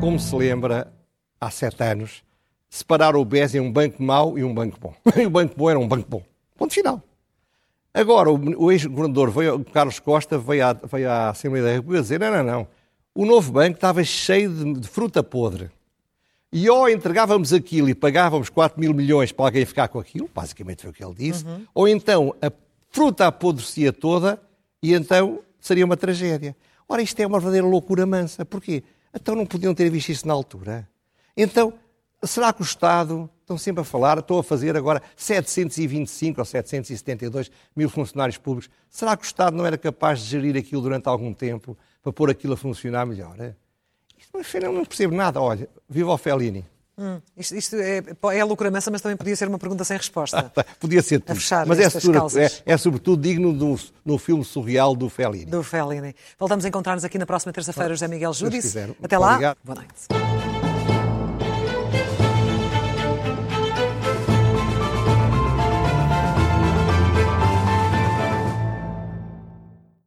Como 0.08 0.18
se 0.18 0.34
lembra, 0.34 0.90
há 1.38 1.52
sete 1.52 1.84
anos, 1.84 2.24
separaram 2.70 3.20
o 3.20 3.26
BES 3.26 3.56
em 3.56 3.60
um 3.60 3.70
banco 3.70 4.02
mau 4.02 4.40
e 4.40 4.44
um 4.46 4.54
banco 4.54 4.80
bom. 4.80 4.96
E 5.22 5.26
o 5.26 5.30
banco 5.30 5.54
bom 5.58 5.70
era 5.70 5.78
um 5.78 5.86
banco 5.86 6.08
bom. 6.10 6.24
Ponto 6.56 6.74
final. 6.74 7.04
Agora, 7.94 8.32
o, 8.32 8.72
ex-governador, 8.72 9.34
Carlos 9.74 10.00
Costa, 10.00 10.38
veio 10.38 10.66
à, 10.66 10.72
veio 10.72 11.12
à 11.12 11.32
Assembleia 11.32 11.66
da 11.66 11.72
República 11.74 12.02
dizer: 12.02 12.22
não, 12.22 12.32
não, 12.32 12.42
não. 12.42 12.68
O 13.14 13.26
novo 13.26 13.52
banco 13.52 13.76
estava 13.76 14.02
cheio 14.02 14.50
de, 14.50 14.80
de 14.80 14.88
fruta 14.88 15.22
podre. 15.22 15.70
E 16.54 16.70
ou 16.70 16.88
entregávamos 16.90 17.52
aquilo 17.52 17.90
e 17.90 17.94
pagávamos 17.94 18.48
4 18.48 18.80
mil 18.80 18.94
milhões 18.94 19.34
para 19.34 19.48
alguém 19.48 19.66
ficar 19.66 19.90
com 19.90 20.00
aquilo, 20.00 20.30
basicamente 20.34 20.84
foi 20.84 20.92
o 20.92 20.94
que 20.94 21.04
ele 21.04 21.16
disse, 21.16 21.46
uhum. 21.46 21.66
ou 21.76 21.86
então 21.86 22.34
a 22.42 22.50
fruta 22.92 23.28
apodrecia 23.28 23.92
toda 23.92 24.42
e 24.82 24.94
então 24.94 25.42
seria 25.60 25.84
uma 25.84 25.98
tragédia. 25.98 26.56
Ora, 26.88 27.02
isto 27.02 27.20
é 27.20 27.28
uma 27.28 27.40
verdadeira 27.40 27.68
loucura 27.68 28.06
mansa. 28.06 28.46
Porquê? 28.46 28.84
Então 29.14 29.36
não 29.36 29.46
podiam 29.46 29.74
ter 29.74 29.90
visto 29.90 30.10
isso 30.10 30.28
na 30.28 30.34
altura. 30.34 30.88
Então, 31.36 31.74
será 32.24 32.52
que 32.52 32.62
o 32.62 32.64
Estado, 32.64 33.30
estão 33.42 33.58
sempre 33.58 33.82
a 33.82 33.84
falar, 33.84 34.18
estou 34.18 34.40
a 34.40 34.44
fazer 34.44 34.76
agora 34.76 35.02
725 35.16 36.40
ou 36.42 36.46
772 36.46 37.52
mil 37.76 37.90
funcionários 37.90 38.38
públicos, 38.38 38.70
será 38.90 39.16
que 39.16 39.24
o 39.24 39.26
Estado 39.26 39.56
não 39.56 39.66
era 39.66 39.78
capaz 39.78 40.20
de 40.20 40.26
gerir 40.26 40.58
aquilo 40.58 40.82
durante 40.82 41.08
algum 41.08 41.34
tempo 41.34 41.78
para 42.02 42.12
pôr 42.12 42.30
aquilo 42.30 42.54
a 42.54 42.58
funcionar 42.58 43.06
melhor? 43.06 43.36
Isto, 44.18 44.60
não 44.72 44.86
percebo 44.86 45.16
nada. 45.16 45.42
Olha, 45.42 45.70
viva 45.88 46.12
o 46.12 46.18
Fellini. 46.18 46.66
Hum, 46.98 47.22
isto, 47.38 47.56
isto 47.56 47.76
é, 47.76 48.02
é 48.34 48.42
a 48.42 48.46
loucura 48.46 48.72
mansa, 48.72 48.90
mas 48.90 49.02
também 49.02 49.16
podia 49.16 49.36
ser 49.36 49.48
uma 49.48 49.60
pergunta 49.60 49.84
sem 49.84 49.98
resposta. 49.98 50.52
Ah, 50.58 50.66
podia 50.80 51.02
ser 51.04 51.20
tudo. 51.20 51.40
mas 51.68 51.80
é, 51.80 51.90
sobre, 51.90 52.18
é, 52.42 52.52
é, 52.66 52.78
sobretudo 52.78 53.22
digno 53.22 53.54
do, 53.54 53.80
no 54.04 54.18
filme 54.18 54.44
surreal 54.44 54.96
do 54.96 55.08
Fellini. 55.10 55.46
Do 55.46 55.62
Fellini. 55.62 56.16
Voltamos 56.40 56.66
a 56.66 56.68
encontrar-nos 56.68 57.04
aqui 57.04 57.18
na 57.18 57.26
próxima 57.26 57.54
terça-feira, 57.54 57.90
José 57.90 58.08
Miguel 58.08 58.34
Júdice. 58.34 58.96
Até 59.02 59.18
lá. 59.18 59.34
Obrigado. 59.34 59.58
Boa 59.64 59.76
noite. 59.76 60.57